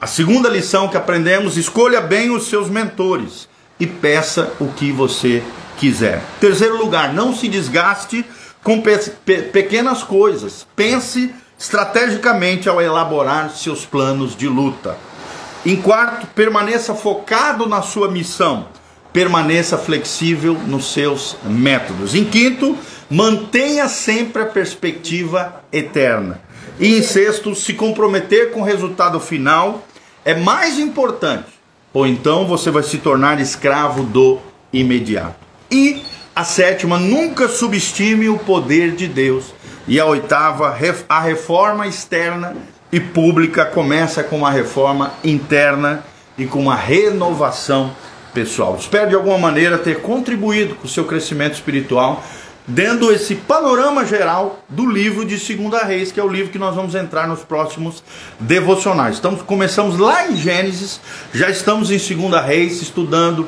A 0.00 0.06
segunda 0.06 0.48
lição 0.48 0.88
que 0.88 0.96
aprendemos: 0.96 1.58
escolha 1.58 2.00
bem 2.00 2.30
os 2.30 2.48
seus 2.48 2.70
mentores 2.70 3.48
e 3.78 3.86
peça 3.86 4.52
o 4.58 4.68
que 4.68 4.92
você 4.92 5.42
quiser. 5.76 6.22
Terceiro 6.40 6.78
lugar, 6.78 7.12
não 7.12 7.34
se 7.34 7.48
desgaste 7.48 8.24
com 8.64 8.80
pe 8.80 8.98
pe 9.24 9.42
pequenas 9.42 10.02
coisas. 10.02 10.66
Pense 10.74 11.32
estrategicamente 11.56 12.68
ao 12.68 12.80
elaborar 12.80 13.50
seus 13.50 13.84
planos 13.86 14.34
de 14.34 14.48
luta. 14.48 14.96
Em 15.64 15.76
quarto, 15.76 16.26
permaneça 16.34 16.94
focado 16.94 17.68
na 17.68 17.82
sua 17.82 18.10
missão. 18.10 18.66
Permaneça 19.12 19.78
flexível 19.78 20.54
nos 20.66 20.92
seus 20.92 21.36
métodos. 21.44 22.14
Em 22.14 22.24
quinto, 22.24 22.76
mantenha 23.08 23.88
sempre 23.88 24.42
a 24.42 24.46
perspectiva 24.46 25.62
eterna. 25.72 26.40
E 26.80 26.98
em 26.98 27.02
sexto, 27.02 27.54
se 27.54 27.74
comprometer 27.74 28.50
com 28.50 28.60
o 28.60 28.64
resultado 28.64 29.20
final 29.20 29.86
é 30.24 30.34
mais 30.34 30.78
importante, 30.78 31.46
ou 31.92 32.06
então 32.06 32.46
você 32.46 32.70
vai 32.70 32.82
se 32.82 32.98
tornar 32.98 33.40
escravo 33.40 34.02
do 34.02 34.38
imediato. 34.72 35.36
E 35.70 36.02
a 36.34 36.44
sétima, 36.44 36.98
nunca 36.98 37.48
subestime 37.48 38.28
o 38.28 38.38
poder 38.38 38.92
de 38.92 39.06
Deus. 39.06 39.54
E 39.86 40.00
a 40.00 40.06
oitava, 40.06 40.76
a 41.08 41.20
reforma 41.20 41.86
externa 41.86 42.56
e 42.90 42.98
pública 42.98 43.64
começa 43.64 44.22
com 44.22 44.38
uma 44.38 44.50
reforma 44.50 45.12
interna 45.22 46.04
e 46.36 46.46
com 46.46 46.60
uma 46.60 46.74
renovação 46.74 47.94
pessoal. 48.32 48.76
Espero 48.78 49.10
de 49.10 49.14
alguma 49.14 49.38
maneira 49.38 49.78
ter 49.78 50.00
contribuído 50.00 50.74
com 50.74 50.86
o 50.86 50.90
seu 50.90 51.04
crescimento 51.04 51.54
espiritual 51.54 52.22
dando 52.66 53.12
esse 53.12 53.34
panorama 53.34 54.06
geral 54.06 54.64
do 54.68 54.86
livro 54.86 55.24
de 55.24 55.38
Segunda 55.38 55.84
Reis, 55.84 56.10
que 56.10 56.18
é 56.18 56.24
o 56.24 56.28
livro 56.28 56.50
que 56.50 56.58
nós 56.58 56.74
vamos 56.74 56.94
entrar 56.94 57.28
nos 57.28 57.40
próximos 57.40 58.02
devocionais. 58.40 59.16
Estamos, 59.16 59.42
começamos 59.42 59.98
lá 59.98 60.26
em 60.28 60.36
Gênesis, 60.36 61.00
já 61.32 61.50
estamos 61.50 61.90
em 61.90 61.98
Segunda 61.98 62.40
Reis, 62.40 62.80
estudando 62.80 63.46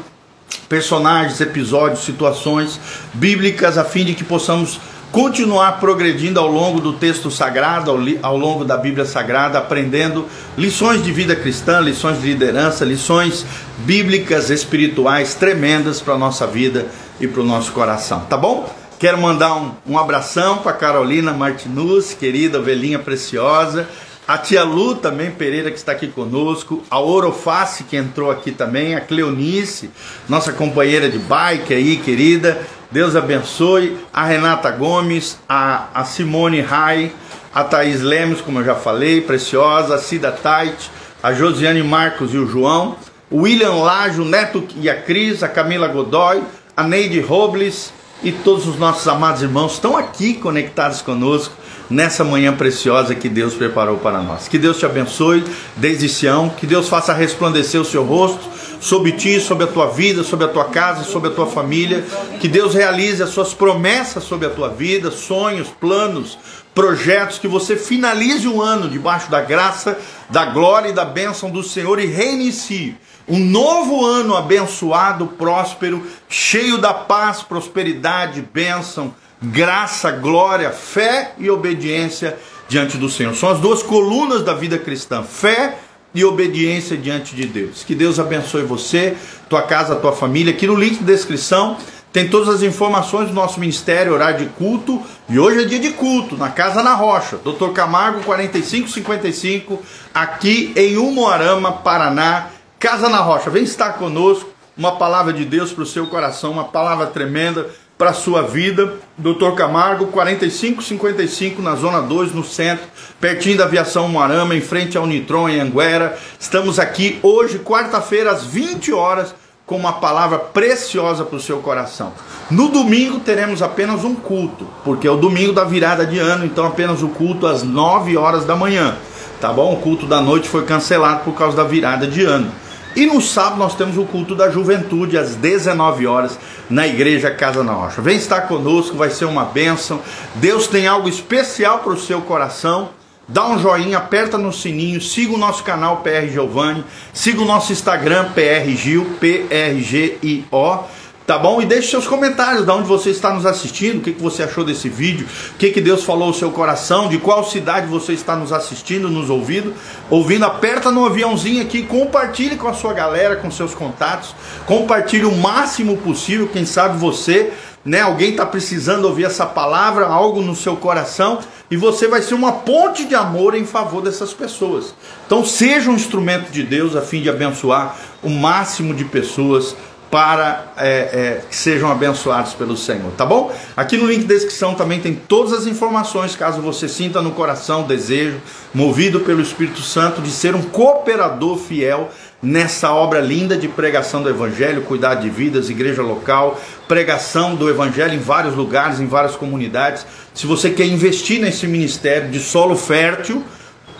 personagens, 0.69 1.41
episódios, 1.41 2.05
situações 2.05 2.81
bíblicas, 3.15 3.79
a 3.79 3.85
fim 3.85 4.05
de 4.05 4.15
que 4.15 4.25
possamos 4.25 4.81
continuar 5.13 5.81
progredindo 5.81 6.39
ao 6.39 6.47
longo 6.47 6.81
do 6.81 6.93
texto 6.93 7.31
sagrado, 7.31 7.91
ao, 7.91 7.99
ao, 8.23 8.37
longo 8.37 8.65
da 8.65 8.77
Bíblia 8.77 9.05
Sagrada, 9.05 9.59
aprendendo 9.59 10.27
lições 10.59 11.03
de 11.03 11.11
vida 11.13 11.35
cristã, 11.35 11.81
lições 11.81 12.21
de 12.21 12.27
liderança, 12.27 12.85
lições 12.85 13.47
bíblicas, 13.79 14.51
espirituais 14.51 15.35
tremendas 15.35 16.01
para 16.01 16.15
a 16.15 16.19
nossa 16.19 16.47
vida 16.47 16.87
e 17.21 17.27
para 17.27 17.41
o 17.41 17.45
nosso 17.45 17.73
coração, 17.73 18.21
tá 18.29 18.37
bom? 18.37 18.69
Quero 18.99 19.19
mandar 19.19 19.55
um, 19.55 19.73
um 19.87 19.99
abração 19.99 20.59
para 20.59 20.73
Carolina 20.73 21.33
Martinuz, 21.33 22.15
querida 22.15 22.59
ovelhinha 22.59 22.99
preciosa. 22.99 23.87
A 24.29 24.37
tia 24.37 24.65
Lu 24.65 24.97
também, 24.97 25.31
Pereira, 25.31 25.71
que 25.71 25.77
está 25.77 25.93
aqui 25.93 26.09
conosco. 26.09 26.83
A 26.91 26.99
Oroface, 26.99 27.85
que 27.85 27.97
entrou 27.97 28.29
aqui 28.29 28.51
também. 28.51 28.97
A 28.97 29.01
Cleonice, 29.01 29.89
nossa 30.29 30.53
companheira 30.53 31.09
de 31.09 31.17
bike 31.17 31.73
aí, 31.73 31.97
querida. 31.97 32.61
Deus 32.91 33.15
abençoe. 33.15 33.97
A 34.13 34.25
Renata 34.25 34.69
Gomes, 34.73 35.39
a, 35.49 35.91
a 35.95 36.05
Simone 36.05 36.61
Rai, 36.61 37.13
a 37.55 37.63
Thaís 37.63 38.03
Lemos, 38.03 38.41
como 38.41 38.59
eu 38.59 38.65
já 38.65 38.75
falei, 38.75 39.21
preciosa. 39.21 39.95
A 39.95 39.99
Cida 39.99 40.33
Tait, 40.33 40.91
a 41.23 41.33
Josiane 41.33 41.85
Marcos 41.85 42.35
e 42.35 42.37
o 42.37 42.49
João. 42.49 42.97
O 43.31 43.43
William 43.43 43.75
Lajo, 43.75 44.23
o 44.23 44.25
Neto 44.25 44.67
e 44.75 44.91
a 44.91 45.01
Cris, 45.01 45.45
a 45.45 45.49
Camila 45.49 45.87
Godoy, 45.87 46.43
a 46.77 46.83
Neide 46.83 47.21
Robles, 47.21 47.93
e 48.25 48.33
todos 48.33 48.67
os 48.67 48.77
nossos 48.77 49.07
amados 49.07 49.43
irmãos 49.43 49.75
estão 49.75 49.97
aqui 49.97 50.35
conectados 50.35 51.01
conosco 51.01 51.55
nessa 51.89 52.25
manhã 52.25 52.55
preciosa 52.55 53.15
que 53.15 53.29
Deus 53.29 53.55
preparou 53.55 53.99
para 53.99 54.21
nós. 54.21 54.49
Que 54.49 54.59
Deus 54.59 54.79
te 54.79 54.87
abençoe 54.87 55.45
desde 55.77 56.09
Sião, 56.09 56.49
que 56.49 56.67
Deus 56.67 56.89
faça 56.89 57.13
resplandecer 57.13 57.81
o 57.81 57.85
seu 57.85 58.05
rosto 58.05 58.57
sobre 58.81 59.13
ti, 59.13 59.41
sobre 59.41 59.65
a 59.65 59.69
tua 59.69 59.87
vida, 59.87 60.23
sobre 60.23 60.47
a 60.47 60.49
tua 60.49 60.67
casa, 60.67 61.05
sobre 61.05 61.31
a 61.31 61.33
tua 61.33 61.47
família. 61.47 62.05
Que 62.41 62.49
Deus 62.49 62.75
realize 62.75 63.23
as 63.23 63.31
suas 63.31 63.55
promessas 63.55 64.25
sobre 64.25 64.47
a 64.47 64.51
tua 64.51 64.69
vida, 64.69 65.11
sonhos, 65.11 65.69
planos, 65.69 66.39
projetos, 66.75 67.39
que 67.39 67.49
você 67.49 67.77
finalize 67.77 68.47
o 68.47 68.61
ano 68.61 68.89
debaixo 68.89 69.31
da 69.31 69.41
graça, 69.41 69.99
da 70.29 70.45
glória 70.45 70.91
e 70.91 70.93
da 70.93 71.05
bênção 71.05 71.51
do 71.51 71.63
Senhor 71.63 71.99
e 71.99 72.07
reinicie 72.07 72.97
Um 73.29 73.39
novo 73.39 74.05
ano 74.05 74.37
abençoado, 74.37 75.27
próspero, 75.27 76.07
cheio 76.29 76.79
da 76.79 76.95
paz, 76.95 77.43
prosperidade, 77.43 78.41
bênção, 78.41 79.13
graça, 79.43 80.11
glória, 80.11 80.71
fé 80.71 81.33
e 81.39 81.51
obediência 81.51 82.37
diante 82.69 82.97
do 82.97 83.09
Senhor. 83.09 83.35
São 83.35 83.51
as 83.51 83.61
duas 83.61 83.83
colunas 83.83 84.43
da 84.43 84.55
vida 84.55 84.79
cristã: 84.79 85.23
fé 85.23 85.77
e 86.15 86.25
obediência 86.25 86.97
diante 86.97 87.35
de 87.35 87.47
Deus. 87.47 87.85
Que 87.85 87.95
Deus 87.95 88.19
abençoe 88.19 88.63
você, 88.63 89.17
tua 89.49 89.63
casa, 89.63 89.97
tua 89.97 90.13
família. 90.13 90.53
Aqui 90.53 90.67
no 90.67 90.75
link 90.75 90.99
de 90.99 91.05
descrição 91.05 91.77
tem 92.13 92.29
todas 92.29 92.49
as 92.49 92.63
informações 92.63 93.29
do 93.29 93.35
nosso 93.35 93.61
ministério, 93.61 94.15
horário 94.15 94.39
de 94.39 94.47
culto. 94.53 95.03
E 95.29 95.39
hoje 95.39 95.63
é 95.63 95.65
dia 95.67 95.79
de 95.79 95.91
culto, 95.91 96.37
na 96.37 96.49
Casa 96.49 96.83
na 96.83 96.95
Rocha, 96.95 97.37
Dr. 97.37 97.73
Camargo 97.75 98.23
4555, 98.23 99.83
aqui 100.15 100.73
em 100.75 100.97
Umuarama, 100.97 101.73
Paraná. 101.73 102.47
Casa 102.79 103.09
na 103.09 103.19
Rocha, 103.19 103.51
vem 103.51 103.65
estar 103.65 103.95
conosco. 103.95 104.49
Uma 104.77 104.97
palavra 104.97 105.33
de 105.33 105.45
Deus 105.45 105.73
para 105.73 105.83
o 105.83 105.87
seu 105.87 106.07
coração, 106.07 106.53
uma 106.53 106.65
palavra 106.65 107.07
tremenda 107.07 107.71
para 107.99 108.13
sua 108.13 108.43
vida. 108.43 108.95
Dr. 109.17 109.53
Camargo, 109.57 110.07
4555 110.09 111.63
na 111.63 111.75
Zona 111.75 112.01
2, 112.01 112.33
no 112.33 112.45
centro, 112.45 112.85
pertinho 113.21 113.57
da 113.57 113.65
Aviação 113.65 114.09
Moarama, 114.09 114.55
em 114.55 114.61
frente 114.61 114.97
ao 114.99 115.07
Nitron, 115.07 115.49
em 115.49 115.61
Anguera. 115.61 116.19
Estamos 116.39 116.79
aqui 116.79 117.19
hoje, 117.23 117.59
quarta-feira, 117.59 118.31
às 118.31 118.45
20 118.45 118.93
horas, 118.93 119.35
com 119.65 119.77
uma 119.77 119.95
palavra 119.95 120.39
preciosa 120.39 121.25
para 121.25 121.37
o 121.37 121.41
seu 121.41 121.59
coração. 121.59 122.13
No 122.51 122.69
domingo 122.69 123.19
teremos 123.19 123.63
apenas 123.63 124.05
um 124.05 124.15
culto, 124.15 124.69
porque 124.85 125.09
é 125.09 125.11
o 125.11 125.17
domingo 125.17 125.53
da 125.53 125.65
virada 125.65 126.07
de 126.07 126.19
ano, 126.19 126.45
então 126.45 126.65
apenas 126.67 127.03
o 127.03 127.09
culto 127.09 127.47
às 127.47 127.63
9 127.63 128.17
horas 128.17 128.45
da 128.45 128.55
manhã. 128.55 128.97
Tá 129.41 129.53
bom? 129.53 129.75
O 129.75 129.79
culto 129.79 130.07
da 130.07 130.21
noite 130.21 130.49
foi 130.49 130.65
cancelado 130.65 131.25
por 131.25 131.35
causa 131.35 131.57
da 131.57 131.65
virada 131.65 132.07
de 132.07 132.25
ano. 132.25 132.51
E 132.97 133.05
no 133.05 133.21
sábado 133.21 133.59
nós 133.59 133.75
temos 133.75 133.99
o 133.99 134.07
culto 134.07 134.35
da 134.35 134.51
juventude 134.51 135.19
às 135.19 135.35
19 135.35 136.07
horas 136.07 136.39
na 136.71 136.87
igreja 136.87 137.31
Casa 137.31 137.63
na 137.63 137.75
Rocha. 137.75 138.01
Vem 138.01 138.17
estar 138.17 138.49
conosco, 138.49 138.97
vai 138.97 139.11
ser 139.11 139.27
uma 139.27 139.45
bênção. 139.45 140.01
Deus 140.37 140.67
tem 140.67 140.87
algo 140.87 141.07
especial 141.07 141.81
para 141.81 141.93
o 141.93 142.01
seu 142.01 142.23
coração. 142.23 142.89
Dá 143.29 143.47
um 143.47 143.59
joinha, 143.59 143.99
aperta 143.99 144.39
no 144.39 144.51
sininho, 144.51 144.99
siga 144.99 145.35
o 145.35 145.37
nosso 145.37 145.63
canal 145.63 145.99
PR 145.99 146.27
Giovanni, 146.33 146.83
siga 147.13 147.43
o 147.43 147.45
nosso 147.45 147.71
Instagram 147.71 148.31
PR 148.33 148.71
Gil, 148.75 149.05
P 149.21 149.47
R 149.51 149.83
G 149.83 150.17
I 150.23 150.45
O. 150.51 150.79
Tá 151.27 151.37
bom? 151.37 151.61
E 151.61 151.67
deixe 151.67 151.91
seus 151.91 152.07
comentários 152.07 152.65
de 152.65 152.71
onde 152.71 152.87
você 152.87 153.11
está 153.11 153.35
nos 153.35 153.45
assistindo, 153.45 153.99
o 153.99 154.01
que, 154.01 154.13
que 154.13 154.23
você 154.23 154.45
achou 154.45 154.65
desse 154.65 154.89
vídeo, 154.89 155.27
o 155.55 155.59
que, 155.59 155.71
que 155.73 155.81
Deus 155.81 156.05
falou 156.05 156.29
ao 156.29 156.33
seu 156.33 156.53
coração, 156.53 157.09
de 157.09 157.19
qual 157.19 157.43
cidade 157.43 157.89
você 157.89 158.13
está 158.13 158.37
nos 158.37 158.53
assistindo, 158.53 159.11
nos 159.11 159.29
ouvindo. 159.29 159.75
Ouvindo, 160.09 160.45
aperta 160.45 160.93
no 160.93 161.05
aviãozinho 161.05 161.61
aqui, 161.61 161.83
compartilhe 161.83 162.55
com 162.55 162.69
a 162.69 162.75
sua 162.75 162.93
galera, 162.93 163.35
com 163.35 163.51
seus 163.51 163.75
contatos, 163.75 164.37
compartilhe 164.67 165.25
o 165.25 165.35
máximo 165.35 165.97
possível, 165.97 166.47
quem 166.47 166.65
sabe 166.65 166.97
você, 166.97 167.53
né? 167.85 168.03
Alguém 168.03 168.31
está 168.31 168.47
precisando 168.47 169.07
ouvir 169.07 169.25
essa 169.25 169.47
palavra, 169.47 170.07
algo 170.07 170.43
no 170.43 170.55
seu 170.55 170.77
coração, 170.77 171.41
e 171.69 171.77
você 171.77 172.07
vai 172.07 172.23
ser 172.23 172.35
uma 172.35 172.53
ponte 172.53 173.05
de 173.05 173.17
amor 173.17 173.57
em 173.57 173.65
favor 173.65 174.01
dessas 174.01 174.33
pessoas. 174.33 174.95
Então 175.27 175.45
seja 175.45 175.91
um 175.91 175.95
instrumento 175.95 176.53
de 176.53 176.63
Deus 176.63 176.95
a 176.95 177.03
fim 177.03 177.21
de 177.21 177.29
abençoar 177.29 177.97
o 178.23 178.31
máximo 178.31 178.95
de 178.95 179.05
pessoas 179.05 179.75
para 180.11 180.67
é, 180.77 180.89
é, 180.89 181.41
que 181.49 181.57
sejam 181.57 181.91
abençoados 181.91 182.55
pelo 182.55 182.77
Senhor, 182.77 183.11
tá 183.17 183.27
bom? 183.27 183.53
Aqui 183.77 183.97
no 183.97 184.07
link 184.07 184.25
da 184.25 184.35
descrição 184.35 184.75
também 184.75 185.01
tem 185.01 185.15
todas 185.15 185.53
as 185.53 185.67
informações, 185.67 186.37
caso 186.37 186.61
você 186.61 186.89
sinta 186.89 187.21
no 187.21 187.33
coração 187.33 187.83
o 187.83 187.87
desejo, 187.87 188.41
movido 188.73 189.21
pelo 189.21 189.41
Espírito 189.41 189.81
Santo, 189.81 190.23
de 190.23 190.31
ser 190.31 190.55
um 190.55 190.63
cooperador 190.63 191.59
fiel 191.59 192.09
nessa 192.41 192.93
obra 192.93 193.21
linda 193.21 193.57
de 193.57 193.67
pregação 193.67 194.23
do 194.23 194.29
Evangelho, 194.29 194.83
cuidar 194.83 195.17
de 195.17 195.29
vidas, 195.29 195.71
igreja 195.71 196.03
local, 196.03 196.61
pregação 196.87 197.57
do 197.57 197.69
Evangelho 197.69 198.15
em 198.15 198.19
vários 198.19 198.55
lugares, 198.55 199.01
em 199.01 199.07
várias 199.07 199.35
comunidades. 199.35 200.07
Se 200.33 200.47
você 200.47 200.71
quer 200.71 200.87
investir 200.87 201.41
nesse 201.41 201.67
ministério 201.67 202.31
de 202.31 202.39
solo 202.39 202.77
fértil, 202.77 203.43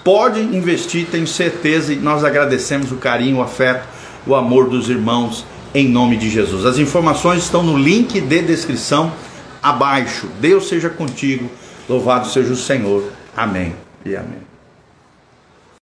pode 0.05 0.39
investir, 0.41 1.07
tenho 1.11 1.27
certeza, 1.27 1.93
e 1.93 1.97
nós 1.97 2.23
agradecemos 2.23 2.93
o 2.93 2.97
carinho, 2.97 3.39
o 3.39 3.43
afeto, 3.43 3.85
o 4.25 4.37
amor 4.37 4.69
dos 4.69 4.89
irmãos 4.89 5.45
em 5.77 5.87
nome 5.87 6.17
de 6.17 6.31
Jesus. 6.31 6.65
As 6.65 6.79
informações 6.79 7.43
estão 7.43 7.63
no 7.63 7.77
link 7.77 8.19
de 8.19 8.43
descrição 8.43 9.13
abaixo. 9.63 10.27
Deus 10.41 10.69
seja 10.69 10.89
contigo, 10.89 11.51
louvado 11.87 12.29
seja 12.29 12.51
o 12.55 12.57
Senhor. 12.57 13.13
Amém 13.37 13.75
e 14.03 14.17
amém. 14.17 14.56